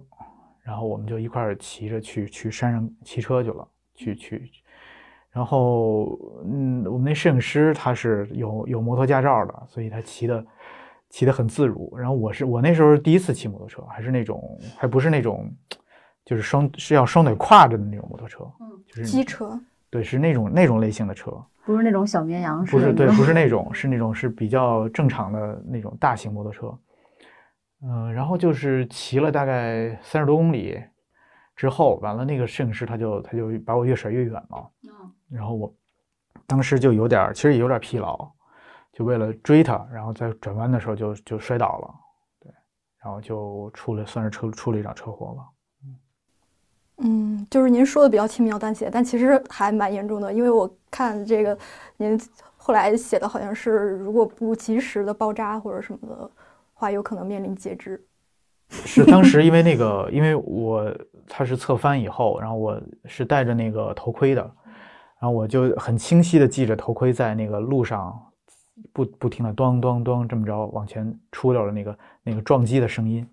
[0.62, 3.68] 然后我们就一块儿骑着去去山上骑车去了。
[3.96, 4.50] 去去，
[5.32, 10.46] 然后嗯，我们那摄影师他是有有摩托驾照的，所以他骑的。
[11.10, 15.48] 骑得很自如，然后我是我那时候第一次骑摩托车，还是那种还不是那种，
[16.26, 19.62] 就是双是要双腿挎着的那种摩托车，嗯，就是机车，
[19.92, 21.32] 对，是那种那种类型的车，
[21.66, 26.78] 不是那种小绵羊，不是对， 不是那种，是那种是比较正常的那种大型摩托车，
[27.84, 30.82] 嗯，然后就是骑了大概三十多公里
[31.56, 35.74] 之后，完了那个摄影师他就他就把我越甩越远了，嗯，然后我
[36.46, 38.32] 当时就有点其实也有点疲劳。
[38.96, 41.96] 就为了追他，然后在转弯的时候就就摔倒了，
[42.40, 42.52] 对，
[43.04, 45.44] 然后就出了算是车出了一场车祸吧。
[46.98, 51.58] 嗯，就是您说的比较轻描淡写，但其实还蛮严重的，因为我看这个
[51.98, 52.20] 您
[52.56, 56.30] 后来写的好像是如果不及时的包扎或者什么的
[56.74, 58.02] 话，有可能面临截肢。
[58.70, 60.96] 是当时因为那个， 因为我
[61.28, 68.20] 他是侧翻以后，然后我是戴着那个头盔的，然后我就很清晰的记着头盔在那个路上。
[68.92, 73.26] 不不停的咚咚咚这么着往前出溜的那个那个撞击的声音，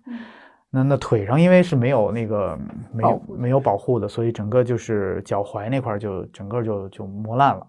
[0.73, 2.57] 那那腿上因为是没有那个
[2.93, 7.67] 没有没有保护的，所以整个就是脚踝那块就整个就就磨烂了，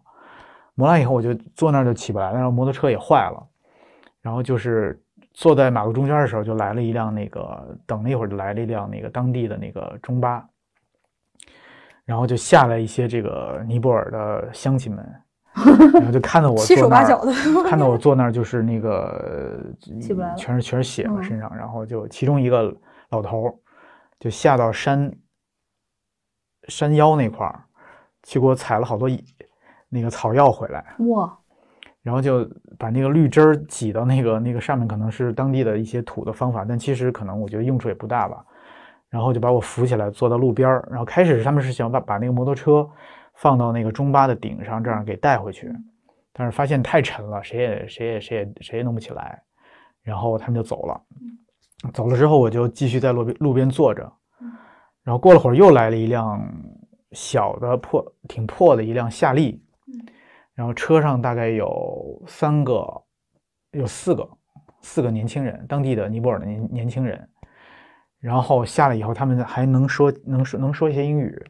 [0.76, 3.44] 磨烂以后我就坐那儿就起不来，然后摩托车也坏了，
[4.20, 10.46] 然后就是坐在马路中间的时候就来了一辆那个等了一会儿就来了一辆那个当地的那个中巴，
[12.04, 15.04] 然后就下来一些这个尼泊尔的乡亲们。
[15.92, 17.32] 然后就看到我七手八脚的，
[17.68, 19.62] 看到我坐那儿就是那个，
[20.34, 22.74] 全是全是血嘛身上，然后就其中一个
[23.12, 23.56] 老头
[24.18, 25.16] 就下到山
[26.66, 27.62] 山腰那块儿
[28.24, 29.08] 去给我采了好多
[29.88, 31.38] 那个草药回来，哇！
[32.02, 32.44] 然后就
[32.76, 38.44] 把那个绿汁儿挤到那个那个上面，可能是当地的一些土的方法，但其实可能我觉得用处也不大吧。
[39.08, 42.90] 然后就把我扶起来坐到路边儿，然后开始他们是想把把那个摩托车。
[43.34, 45.74] 放到那个中巴的顶上，这样给带回去，
[46.34, 49.42] 但是发现太沉了，谁也谁也谁也谁也弄不起来，
[50.02, 51.00] 然后他们就走了。
[51.92, 54.12] 走了之后，我就继续在路边路边坐着。
[55.02, 56.40] 然后过了会儿，又来了一辆
[57.10, 59.62] 小的破、挺破的一辆夏利。
[60.54, 63.02] 然后车上大概有三个、
[63.72, 64.28] 有四个、
[64.80, 67.28] 四个年轻人，当地的尼泊尔的年年轻人。
[68.20, 71.42] 然后下来以后，他们还能说能说能说一些英语。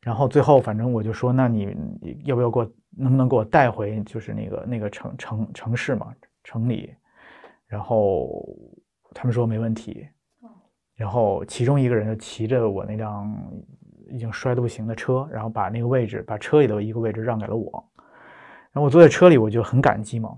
[0.00, 1.76] 然后最后，反正我就说，那你
[2.24, 6.14] 要不要给我，能不能给我带回，就是那个那个城城城市嘛，
[6.44, 6.94] 城里。
[7.66, 8.42] 然后
[9.18, 10.06] 他们说没问题。
[10.94, 13.32] 然后其中一个人就骑着我那辆
[14.10, 17.84] 已经摔得不行的车，然后把那个位置，把车里的一个位置让给了我。
[18.72, 20.30] 然后我坐在车里，我就很感激嘛，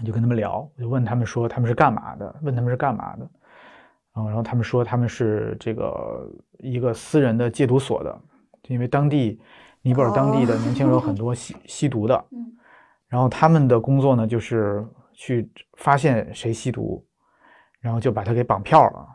[0.00, 3.30] 我就跟他们聊，我就问他们说他们是干嘛的，问他们是干嘛的。
[4.16, 6.28] 嗯，然后他们说他们是这个
[6.58, 8.20] 一个私人的戒毒所的。
[8.68, 9.40] 因为当地
[9.82, 12.52] 尼泊尔当地的年轻人有很多吸 吸毒的，嗯，
[13.08, 17.04] 然后他们的工作呢，就是去发现谁吸毒，
[17.82, 19.06] 然后就把他给绑票了，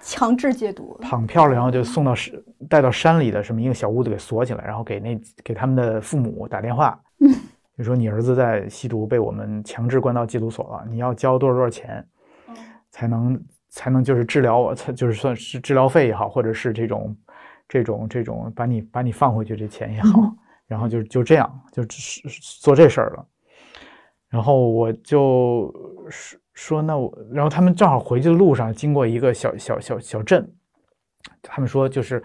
[0.00, 2.34] 强制戒毒，绑票了，然后就送到山
[2.68, 6.98] 带到山里的什么一个小屋子给锁起来，然后给那给他们的父母打电话，
[7.76, 12.04] 就说你儿子在吸毒，被我们强制关到戒毒所了，你要交多少多少钱，
[12.90, 17.16] 才能才能就是治疗我，才就是算是治疗费也好，或者是这种。
[17.70, 20.34] 这种这种把你把你放回去这钱也好，
[20.66, 23.26] 然后就就这样就做这事儿了，
[24.30, 25.70] 然后我就
[26.08, 30.44] 说说那我，然后他们正好回去的路上经过一个小小小小镇，
[31.40, 32.20] 他们说就是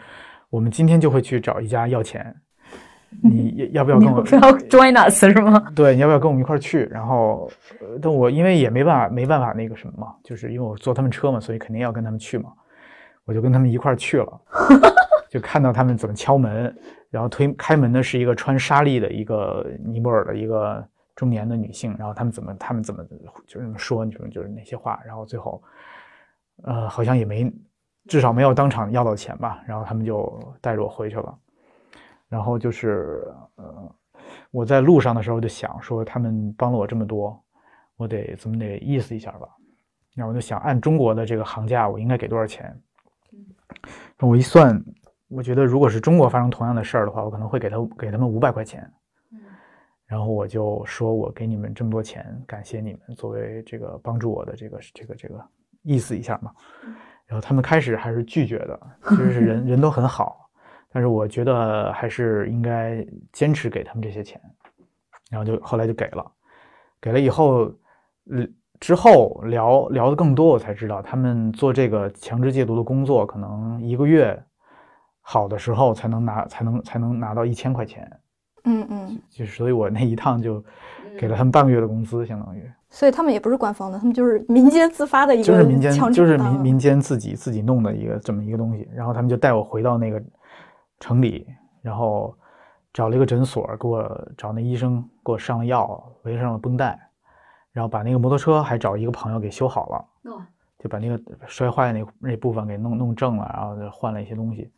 [0.49, 2.35] 我们今天就会去找一家要钱，
[3.21, 5.63] 你 要不要跟我不要 join us 是吗？
[5.75, 6.83] 对，你要不要跟我们一块儿去？
[6.85, 7.47] 然后，
[7.79, 12.51] 呃但我因为也没办法，没办法那个什么嘛，就是因为我坐他们车嘛，所以肯定要跟他们去嘛。
[13.25, 14.41] 我就跟他们一块儿去了，
[15.29, 16.75] 就看到他们怎么敲门，
[17.11, 20.83] 然后推开门的是一个穿纱丽的一个尼泊尔的一个
[21.15, 23.03] 中年的女性，然后他们怎么他们怎么
[23.45, 25.61] 就是说，你说就是那些话，然后最后，
[26.63, 27.51] 呃，好像也没，
[28.07, 31.37] 至少没有当场要到钱吧，然后他们就带着我回去了。
[32.29, 33.95] 然后就是呃，
[34.49, 37.39] 我在路上的时候就想说，他们帮了我这么多，
[37.95, 39.47] 我得怎么得意思一下吧。
[40.15, 42.75] 然后我就想，按中国的这个行价，我应该给多少钱？
[44.19, 44.83] 我一算，
[45.27, 48.91] 我觉得如果是中国发生同样的事儿的话，我可能会给他给他们五百块钱。
[50.13, 55.43] 然后我就说，我给你们这么多钱，感谢你们作为这个帮助我的这个这个这个
[55.81, 56.51] 意思一下嘛。
[57.25, 60.47] 然后他们开始还是拒绝的，就是人 人都很好，
[60.91, 64.39] 但是我觉得还是应该坚持给他们这些钱。
[65.31, 66.31] 然后就后来就给了，
[67.01, 67.73] 给了以后，
[68.29, 74.39] 嗯，之后聊聊的更多，我才知道他们做这个强制戒毒的工作，可能一个月
[75.21, 78.07] 好的时候才能拿才能才能拿到一千块钱。
[78.65, 80.63] 嗯嗯，就是所以我那一趟就
[81.17, 88.87] 给了他们半个月的工资，相当于所以他们也不是官方的，他们就是民间自发的一个就是民间就是啊民民间自己自己弄的一个这么一个东西。
[88.93, 90.21] 然后他们就带我回到那个
[90.99, 91.47] 城里，
[91.81, 92.35] 然后
[92.93, 96.99] 找了一个诊所，给我找那医生给我上了药，围上了绷带，
[97.71, 100.31] 然后把那个摩托车还找一个朋友给修好了。
[100.31, 100.41] 哦
[100.79, 104.69] 就把那个摔坏的那那部分给弄弄正了，然后就换了一些东西。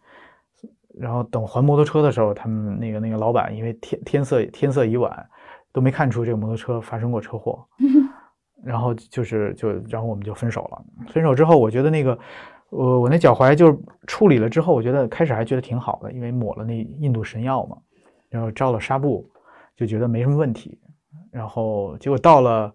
[1.00, 5.30] 然后等还摩托车的时候，他们那个那个老板因为天天色天色已晚，
[5.72, 7.66] 都没看出这个摩托车发生过车祸。
[8.64, 10.84] 然后就是就然后我们就分手了。
[11.10, 12.18] 分手之后，我觉得那个
[12.70, 13.78] 我我那脚踝就是
[14.08, 17.78] 处理了之后，我觉得开始还觉得挺好的，因为抹了那印度神药嘛，
[18.30, 19.30] 然后照了纱布，
[19.76, 20.80] 就觉得没什么问题。
[21.32, 22.74] 然后结果到了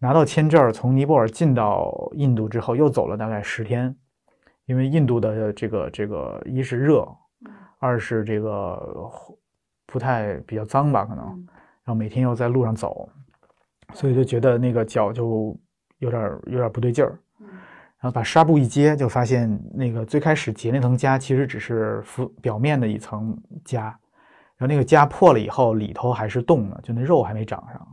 [0.00, 3.94] 拿到签证，从尼泊尔进到印度之后，又走了大概十天，
[4.66, 7.06] 因为印度的这个这个一是热，
[7.80, 9.10] 二是这个
[9.86, 11.24] 不太比较脏吧，可能，
[11.82, 13.08] 然后每天要在路上走，
[13.92, 15.58] 所以就觉得那个脚就
[15.98, 17.18] 有点有点不对劲儿。
[18.02, 27.86] 然后把纱布一揭，就发现那个最开始结那层痂其实只是浮表面的一层痂，然后那个痂破了以后，里头还是冻的，就那肉还没长上。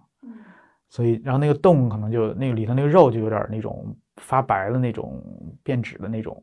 [0.89, 5.21] 所以，然后那个洞可能就那个里头那个肉就有点那种发白的那种
[5.61, 6.41] 变质的那种，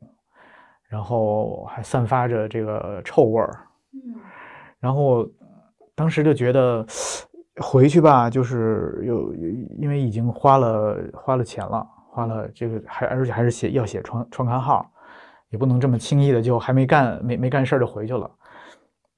[0.89, 3.59] 然后还散发着这个臭味儿。
[4.78, 5.26] 然后
[5.95, 6.85] 当时就觉得
[7.61, 14.91] 回去吧，就是有有因为已经花了花了钱了，花了这个还而且还是写要写创创刊号，
[15.49, 18.30] 也不能这么轻易的就还没干没没干事儿就回去了。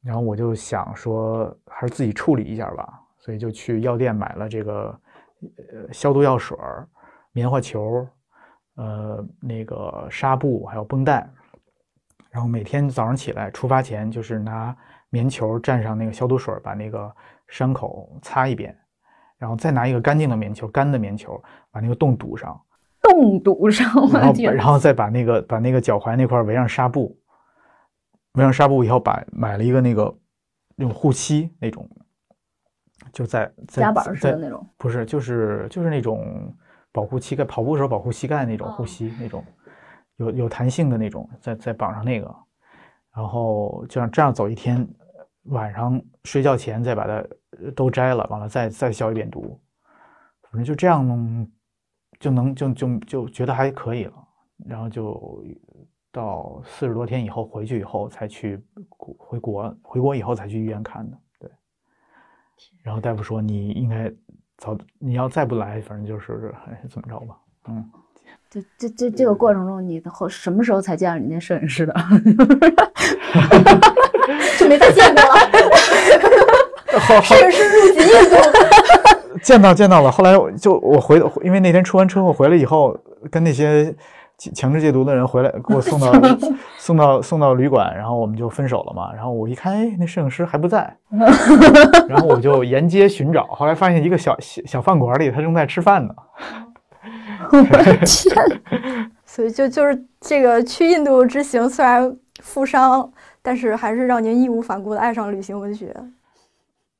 [0.02, 5.00] 然后我就想说，还是自己处理一下吧，所以就去药店买了这个
[5.56, 6.86] 呃消毒药水儿、
[7.32, 8.06] 棉花球，
[8.76, 11.28] 呃那个纱布还有绷带。
[12.36, 14.76] 然后每天早上起来出发前，就是拿
[15.08, 17.10] 棉球蘸上那个消毒水，把那个
[17.48, 18.76] 伤口擦一遍，
[19.38, 22.60] 然后再拿一个干净的棉球，干的棉球把那个洞堵上，
[23.00, 24.34] 洞堵上，我然后！
[24.52, 27.18] 然后再把那个把那个脚踝那块围上纱布，
[28.34, 30.14] 围上纱布以后把买了一个那个
[30.74, 31.88] 那种护膝那种，
[33.14, 36.54] 就在在夹板儿似的那种，不是就是就是那种
[36.92, 39.42] 保护膝盖，跑步的时候保护膝盖那种哦护膝那种，
[40.16, 42.34] 有有弹性的那种，再再绑上那个，
[43.14, 44.86] 然后就像这样走一天，
[45.44, 47.12] 晚上睡觉前再把它
[47.62, 49.60] 呃都摘了，完了再再消一遍毒，
[50.42, 51.50] 反正就这样弄
[52.18, 54.14] 就能就就就觉得还可以了，
[54.64, 55.44] 然后就
[56.10, 58.58] 到四十多天以后回去以后才去
[58.88, 61.50] 国回国，回国以后才去医院看的，对。
[62.82, 64.10] 然后大夫说你应该
[64.56, 67.38] 早，你要再不来，反正就是哎怎么着吧，
[67.68, 67.90] 嗯。
[68.56, 71.94] 这这这这个过程中，你后什么时候才见着你那摄影师的？
[74.58, 75.36] 就没再见过了。
[77.22, 78.36] 摄影师入籍印度，
[79.44, 82.98] 见到见到了，后来就我回，因为那天出完车祸回来以后，
[83.30, 83.94] 跟那些
[84.38, 86.10] 强强制戒毒的人回来，给我送到
[86.78, 89.12] 送到送到旅馆，然后我们就分手了嘛。
[89.12, 90.96] 然后我一看，哎，那摄影师还不在，
[92.08, 96.14] 然后我就沿街寻找，后来发现一个小小小饭馆里，他正在吃饭呢。
[99.24, 105.94] 所以就就是这个去印度之行虽然负伤，但是还是让您义无反顾的爱上旅行文学。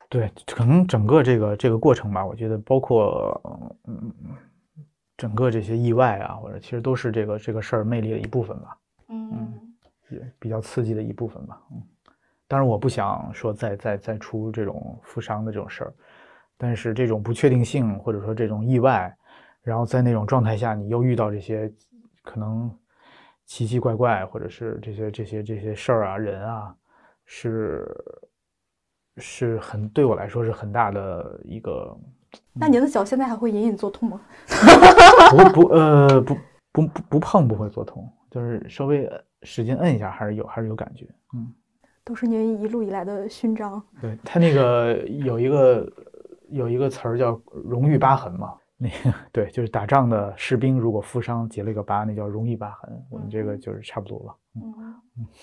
[0.09, 3.41] 对，可能整个这个这个过程吧，我觉得包括
[3.87, 4.13] 嗯，
[5.17, 8.79] 整个这些意外啊，或者其实都是这个这个事儿魅力的一部分吧，
[9.09, 9.53] 嗯，
[10.11, 11.61] 也比较刺激的一部分吧。
[11.73, 11.83] 嗯，
[12.47, 15.93] 当然，我不想说再再再出这种负伤的这种事儿，
[16.57, 19.13] 但是这种不确定性或者说这种意外，
[19.67, 21.69] 然后在那种状态下，你又遇到这些
[22.23, 22.71] 可能
[23.47, 26.73] 奇奇怪怪或者是这些这些这些事儿啊人啊，
[27.25, 27.85] 是
[29.17, 31.99] 是很对我来说是很大的一个。
[32.53, 34.21] 那您的脚现在还会隐隐作痛吗？
[35.53, 36.35] 不不呃不
[36.71, 39.11] 不不不碰不会作痛，就是稍微
[39.43, 41.53] 使劲摁一下还是有还是有感觉，嗯，
[42.05, 43.83] 都是您一路以来的勋章。
[44.01, 45.93] 对他那个有一个
[46.51, 53.05] 有一个词儿叫荣誉疤痕嘛，那个 对就是打仗的士兵如果负伤结了一个疤，那叫容易疤痕。
[53.11, 55.27] 我们这个就是差不多了，嗯嗯。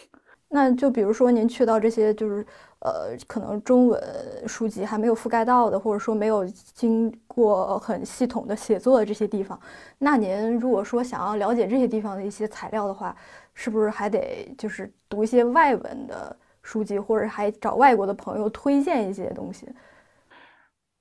[0.55, 2.45] 那就比如说您去到这些就是
[2.81, 3.99] 呃可能中文
[4.47, 9.59] 书籍还没有覆盖到的，或者说没有经过很系统的写作的这些地方，
[9.97, 13.15] 那您如果说想要了解这些地方的一些材料的话，
[13.55, 19.67] 是不是还得就是读一些外文的书籍，或者还找外国的朋友推荐一些东西？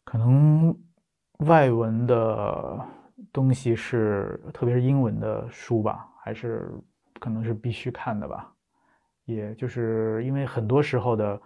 [0.06, 0.74] 可能
[1.38, 2.78] 外文的
[3.32, 6.70] 东西是，特别是英文的书吧，还是
[7.18, 8.52] 可能是必须看的吧。
[9.24, 11.40] 也就是因为很多时候的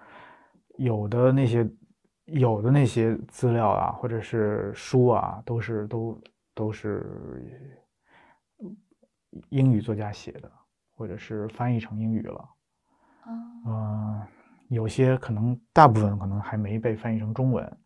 [0.76, 1.68] 有的那些
[2.24, 6.22] 有的那些资料啊，或者是书啊，都是都
[6.54, 7.78] 都是
[9.50, 10.50] 英语作家写的，
[10.94, 12.48] 或者是翻译成英语了。
[13.66, 14.22] 嗯，
[14.68, 17.78] 有些可能大部分可能还没被翻译成中文，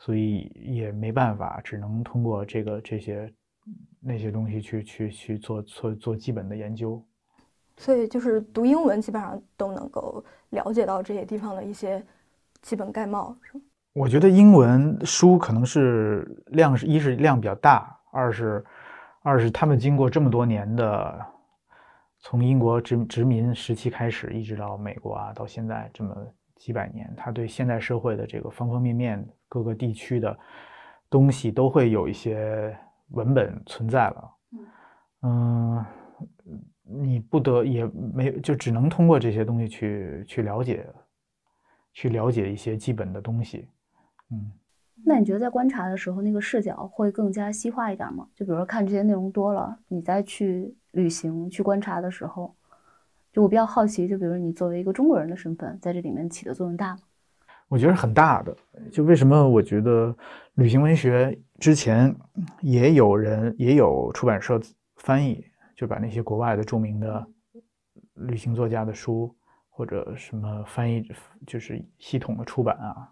[0.00, 3.30] 所以也没办法，只能通过这个这些
[4.00, 7.04] 那些东西去去去做做做基本的研究。
[7.76, 12.02] 所以就是读英文，基本上都能够了解到这些地方的一些
[12.62, 13.64] 基本概貌，是吗？
[13.92, 18.64] 我觉得英文书可能是量是一是量比较大，二是
[19.22, 21.26] 二是他们经过这么多年的，
[22.20, 26.16] 从英国殖殖民时期开始，一直到美国啊，到现在这么
[26.56, 30.38] 几百年，他对现代社会的这个方方面面、各个地区的
[31.10, 32.74] 东西都会有一些
[33.08, 34.30] 文本存在了，
[35.24, 35.84] 嗯。
[36.92, 40.84] 你不得也没就只能通过这些东西去去了解，
[41.92, 43.68] 去了解一些基本的东西。
[44.32, 44.50] 嗯，
[45.04, 48.26] 那你觉得在观察的时候，那个视角会更加细化一点吗？
[48.34, 52.52] 就比如说看这些内容多了，你再去旅行去观察的时候，
[53.32, 57.02] 就我比较好奇，就比如你作为一个中国人的身份，在这里面起的作用大吗？
[57.70, 58.54] 我觉得很大的。
[58.92, 60.14] 就为什么我觉得
[60.56, 62.14] 旅行文学之前
[62.60, 64.60] 也有人也有出版社
[64.96, 65.42] 翻译。
[65.76, 67.26] 就把那些国外的著名的
[68.12, 69.34] 旅行作家的书，
[69.70, 71.02] 或者什么翻译，
[71.46, 73.08] 就是系统的出版啊，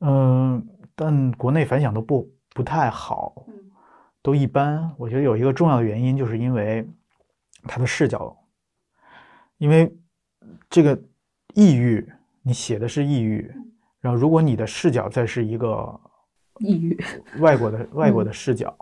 [0.00, 3.46] 嗯，但国内反响都不不太好，
[4.20, 4.94] 都一般。
[4.98, 6.86] 我觉得有一个重要的原因，就是因为
[7.62, 8.36] 他的视角，
[9.56, 9.90] 因为
[10.68, 11.02] 这个
[11.54, 12.06] 抑郁，
[12.46, 13.52] 你写的是抑郁，
[14.00, 16.00] 然后如果你的视角再是一个
[16.60, 16.96] 抑郁
[17.40, 18.72] 外国的 外国的视角。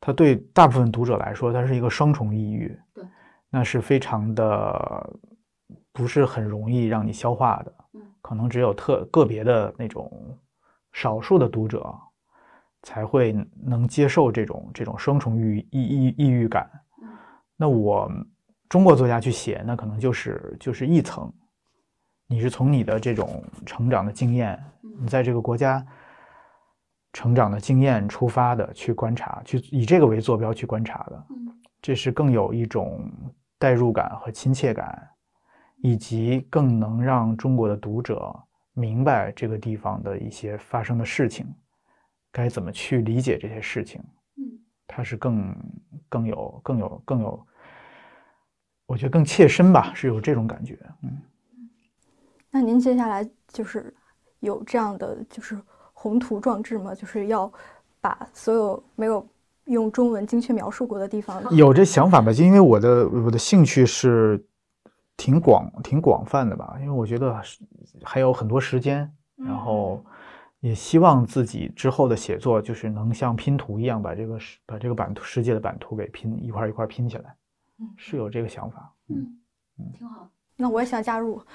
[0.00, 3.04] 它对大部分读者来说，它是一个双重抑郁，对，
[3.50, 5.10] 那是非常的
[5.92, 7.74] 不是很容易让你消化的，
[8.20, 10.10] 可能只有特个别的那种
[10.92, 11.94] 少数的读者
[12.82, 13.32] 才会
[13.62, 16.68] 能接受这种这种双重抑抑抑抑郁感。
[17.56, 18.10] 那我
[18.68, 21.32] 中国作家去写，那可能就是就是一层，
[22.28, 24.62] 你是从你的这种成长的经验，
[25.00, 25.84] 你在这个国家。
[27.14, 31.26] 成长的经验出发的去观察，去以这个为坐标去观察的，
[31.80, 33.10] 这是更有一种
[33.58, 35.08] 代入感和亲切感，
[35.78, 38.32] 以及更能让中国的读者
[38.74, 41.46] 明白这个地方的一些发生的事情，
[42.30, 44.00] 该怎么去理解这些事情。
[44.36, 44.44] 嗯，
[44.86, 45.56] 它是更
[46.10, 47.46] 更有更有更有，
[48.86, 50.78] 我觉得更切身吧，是有这种感觉。
[51.02, 51.18] 嗯，
[52.50, 53.94] 那您接下来就是
[54.40, 55.58] 有这样的就是。
[56.00, 57.52] 宏图壮志吗，就是要
[58.00, 59.26] 把所有没有
[59.64, 62.32] 用中文精确描述过的地方， 有这想法吧？
[62.32, 64.40] 就因为我的我的兴趣是
[65.16, 67.36] 挺广挺广泛的吧，因为我觉得
[68.04, 70.00] 还有很多时间，然后
[70.60, 77.34] 也希望自己之后的写作就是能像拼图一样把这个世把这个版图世界的版图给拼一块一块拼起来，
[77.96, 79.36] 是有这个想法，嗯
[79.80, 80.30] 嗯，挺好。
[80.58, 81.40] 那我也想加入。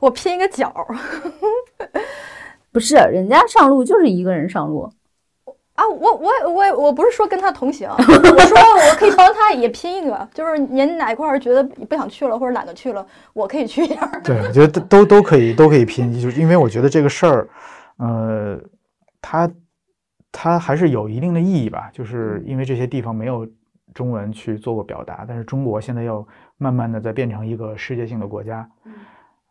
[0.00, 0.72] 我拼一个角，
[2.72, 4.90] 不是人家上路就是一个人上路
[5.74, 5.86] 啊！
[5.88, 14.06] 我我我我不是说跟他同行，我说我可以帮他也拼一个，就是您哪块觉得不想去了或者懒得去了，我可以去一下。
[14.24, 17.48] 对，我觉得都都可以都可以拼，就是因为我觉得这个事儿，
[17.98, 18.58] 呃，
[19.20, 19.50] 它
[20.32, 23.46] 它还是有一定的意义吧，就是因为这些地方没有
[23.96, 26.24] 中文去做过表达，但是中国现在要
[26.58, 28.70] 慢慢的在变成一个世界性的国家。
[28.84, 28.92] 嗯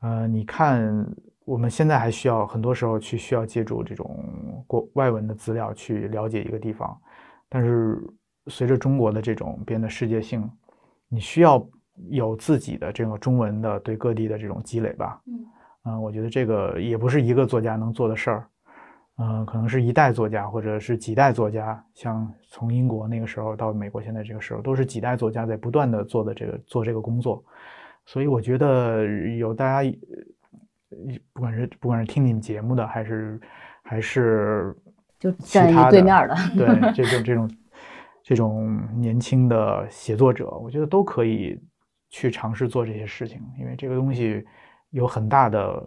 [0.01, 1.03] 呃，你看
[1.45, 4.23] 我们现在还需要很多时候去需要借助这种
[4.67, 6.95] 国外文的资料去了解一个地方，
[7.49, 7.99] 但是
[8.45, 10.47] 随着中国的这种变得世界性，
[11.09, 11.67] 你需要
[12.09, 15.19] 有自己的这个中文的对各地的这种积累吧。
[15.25, 15.45] 嗯
[15.85, 18.47] 嗯，我觉得这个也不是一个作家能做的事儿，
[19.17, 27.43] 嗯、可能是一代作家或者是几代作家，像从英国那个时候到美国现在这个时候，都是几代作家在不断的做的这个做这个工作，
[28.05, 29.05] 所以我觉得
[29.37, 29.89] 有大家，
[30.89, 33.39] 呃不管是不管是听你们节目的，还是
[33.83, 34.75] 还是
[35.19, 37.51] 就站一其他对面的，对 这种这种
[38.23, 41.57] 这种年轻的写作者，我觉得都可以
[42.09, 44.45] 去尝试做这些事情，因为这个东西
[44.89, 45.81] 有很大的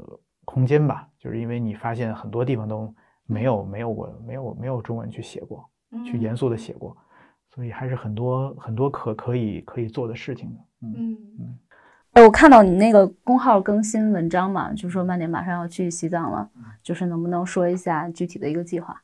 [0.45, 2.95] 空间吧，就是因为你发现很多地方都
[3.29, 5.65] 没有没有过没有没有中文去写过，
[6.05, 6.97] 去严肃的写过，
[7.55, 10.57] 所以还是很多很多可可以可以做的事情的。
[10.83, 11.59] 嗯嗯
[12.13, 16.51] 哎，我看到你那个公号更新文章嘛，就说曼联马上要去西藏了，
[16.83, 19.01] 就是能不能说一下具体的一个计划？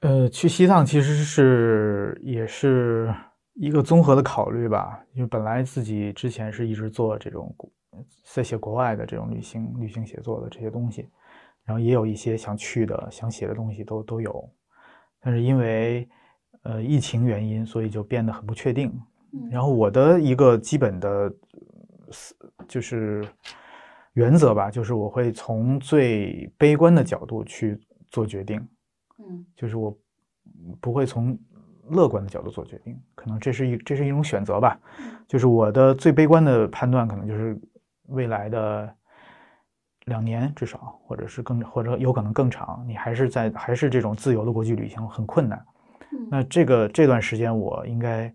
[0.00, 3.14] 呃，去西藏其实是也是
[3.54, 7.70] 一个综合的考虑吧，因为本来自己之前是一直做这种国
[8.24, 11.08] 在写国外的这种旅行旅行写作的这些东西，
[11.64, 14.50] 然后也有一些想去的想写的东西都都有，
[15.20, 16.08] 但是因为
[16.62, 18.88] 呃疫情原因，所以就变得很不确定。
[19.32, 21.32] 嗯然后我的一个基本的
[22.10, 22.34] 思
[22.68, 23.26] 就是
[24.12, 28.60] 原则吧，就是我会从最悲观的角度去做决定。
[29.18, 29.96] 嗯就是我
[30.80, 31.38] 不会从
[31.88, 34.78] 乐观的角度做决定，可能这是一这是一种选择吧。
[35.26, 37.58] 就是我的最悲观的判断，可能就是
[38.08, 38.94] 未来的
[40.06, 45.58] 两年至少，或者是更或者有可能更长，你还是在还是这种自由的国际旅行很困难。
[46.12, 48.32] 嗯那这个这段时间，我应该，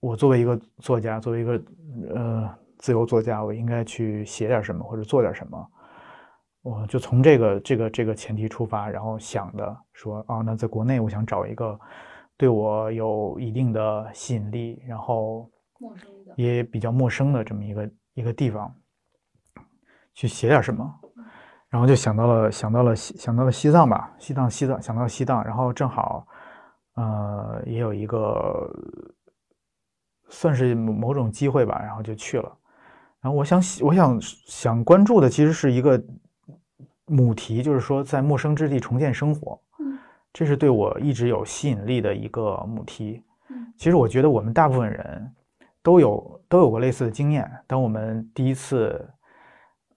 [0.00, 1.62] 我作为一个作家，作为一个
[2.14, 5.70] 呃自由作家，我应该去写点什么或者做点什么。
[6.62, 11.78] 我就从这个这个这个前提出发，然后想的说，啊，那在国内我想找一个
[12.36, 18.74] 对我有一定的吸引力，然后陌生的也比较陌生的这么一个一个地方，
[20.14, 20.92] 去写点什么，
[21.68, 26.26] 然后就想到了想到了西想到了西藏吧，西藏西藏想到西藏，然后正好，
[26.94, 28.70] 呃，也有一个
[30.28, 32.56] 算是某某种机会吧，然后就去了。
[33.20, 36.02] 然后我想我想想关注的其实是一个
[37.06, 39.98] 母题，就是说在陌生之地重建生活，嗯
[40.32, 43.22] 这是对我一直有吸引力的一个母题。
[43.50, 45.34] 嗯其实我觉得我们大部分人
[45.82, 47.50] 都有都有过类似的经验。
[47.66, 49.08] 当我们第一次，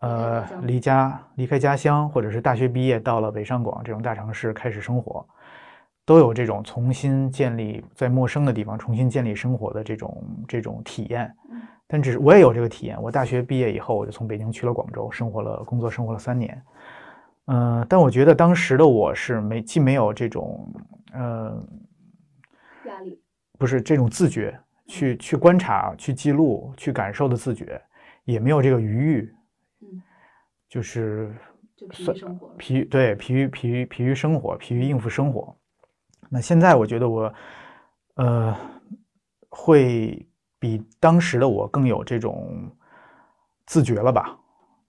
[0.04, 5.26] 呃，离家离开家乡，或者是大学毕业到了北上广这种大城市开始生活，
[6.04, 11.62] 都有这种重新建立在陌生的地方重新建立生活的这种这种体验嗯。
[11.88, 13.01] 但只是我也有这个体验。
[13.01, 16.62] 我大学毕业以后，我就从北京去了广州，生活了工作生活了三年。
[17.45, 20.68] 嗯、但我觉得当时的我是没既没有这种
[21.14, 21.64] 呃
[22.88, 23.22] 压力，
[23.58, 27.82] 不是这种自觉，去去观察、去记录、去感受的自觉，
[28.26, 29.43] 也没有这个余裕，嗯，
[30.74, 31.32] 就是
[31.76, 32.47] 就疲算于生活。
[32.57, 35.55] 疲于对疲于疲于疲于生活，疲于应付生活。
[36.30, 37.32] 那现在我觉得我，
[38.15, 38.57] 呃，
[39.49, 42.76] 会比当时的我更有这种
[43.67, 44.36] 自觉了吧？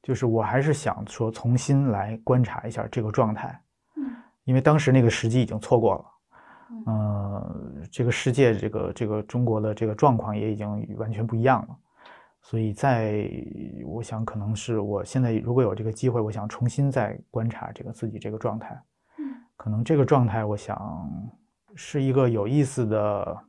[0.03, 3.61] 就是我还是想说重新来观察一下这个状态，
[3.99, 4.11] 嗯
[4.45, 6.05] 因为当时那个时机已经错过了。
[6.70, 7.57] 嗯呃，
[7.93, 11.76] 这个世界，这个这个中国的这个状况也已经完全不一样了，
[12.45, 13.26] 所以在
[13.87, 18.79] 我想，可能是我现在如果有这个机会，我想重新再观察这个自己这个状态，
[19.18, 19.34] 嗯。
[19.57, 21.11] 可能这个状态，我想
[21.75, 23.45] 是一个有意思的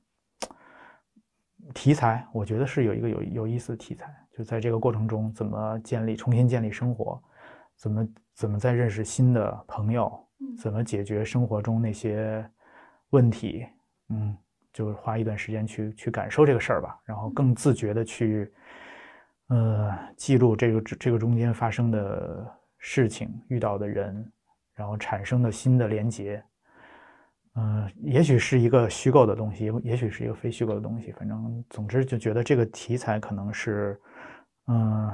[1.73, 7.21] 题材，我觉得是有一个有有意思的题材，就在这个过程中怎么建立重新建立生活，
[7.75, 12.49] 怎么怎么再认识新的朋友，嗯怎么解决生活中那些
[13.09, 13.65] 问题，
[14.07, 14.37] 嗯，
[14.71, 18.53] 就是花一段时间去去感受这个事儿吧，然后更自觉的去，
[19.49, 22.45] 呃，记录这个这个中间发生的
[22.79, 24.31] 事情、遇到的人，
[24.73, 26.43] 然后产生的新的连接，
[27.55, 33.99] 嗯、也许是一个虚构的东西，也也许是一个非虚构的东西，反正总之就觉得这个题材可能是，
[34.67, 35.11] 嗯、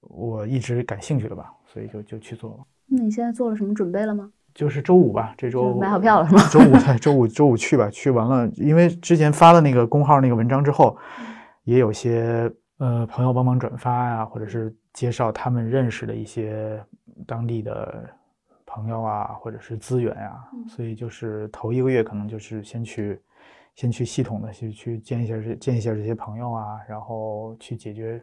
[0.00, 2.66] 我一直感兴趣的吧，所以就就去做了。
[2.86, 4.30] 那你现在做了什么准备了吗？
[4.52, 10.98] 就是周五吧，这周买好票了是吗周五对，周五周五去吧，去完了，因为之前发了那个公号那个文章之后，
[11.64, 12.52] 也有些
[12.82, 16.84] 呃朋友帮忙转发呀、或者是介绍他们认识的一些
[17.28, 18.10] 当地的
[18.66, 23.22] 朋友啊，或者是资源啊，嗯所以就是头一个月可能就是先去
[23.76, 28.20] 先去系统的去去见一下这见一下这些朋友啊，然后去解决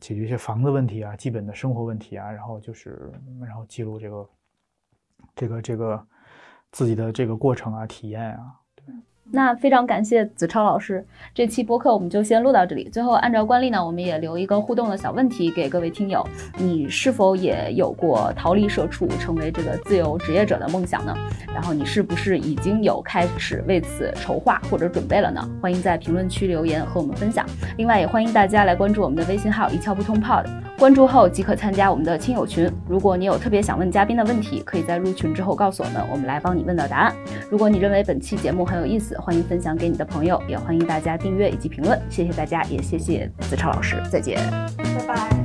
[0.00, 3.12] 解决一些房子问题啊，基本的生活问题啊，然后就是
[3.46, 4.30] 然后记录这个
[5.36, 6.06] 这个这个
[6.72, 8.57] 自己的这个过程啊，体验啊。
[9.30, 12.88] 那非常感谢子超老师，这期播客我们就先录到这里。
[12.88, 16.26] 最后，按照惯例呢，我们也留一个互动的小问题给各位听友：
[16.56, 21.14] 你是否也有过逃离社畜，成为这个自由职业者的梦想呢？
[21.52, 25.46] 然后你是不是已经有开始为此筹划或者准备了呢？
[25.60, 27.44] 欢迎在评论区留言和我们分享。
[27.76, 30.46] 另外，也欢迎大家来关注我们的微信号“一窍不通 Pod”，
[30.78, 32.70] 关注后即可参加我们的亲友群。
[32.88, 37.14] 如果你有特别想问嘉宾的问题，可以在入群之后告诉我们，我们来帮你问到答案。
[37.50, 44.38] 如果你认为本期节目很有意思，欢迎分享给你的朋友，也欢迎大家订阅以及评论，谢谢大家，也谢谢子超老师，再见，
[44.76, 45.37] 拜拜。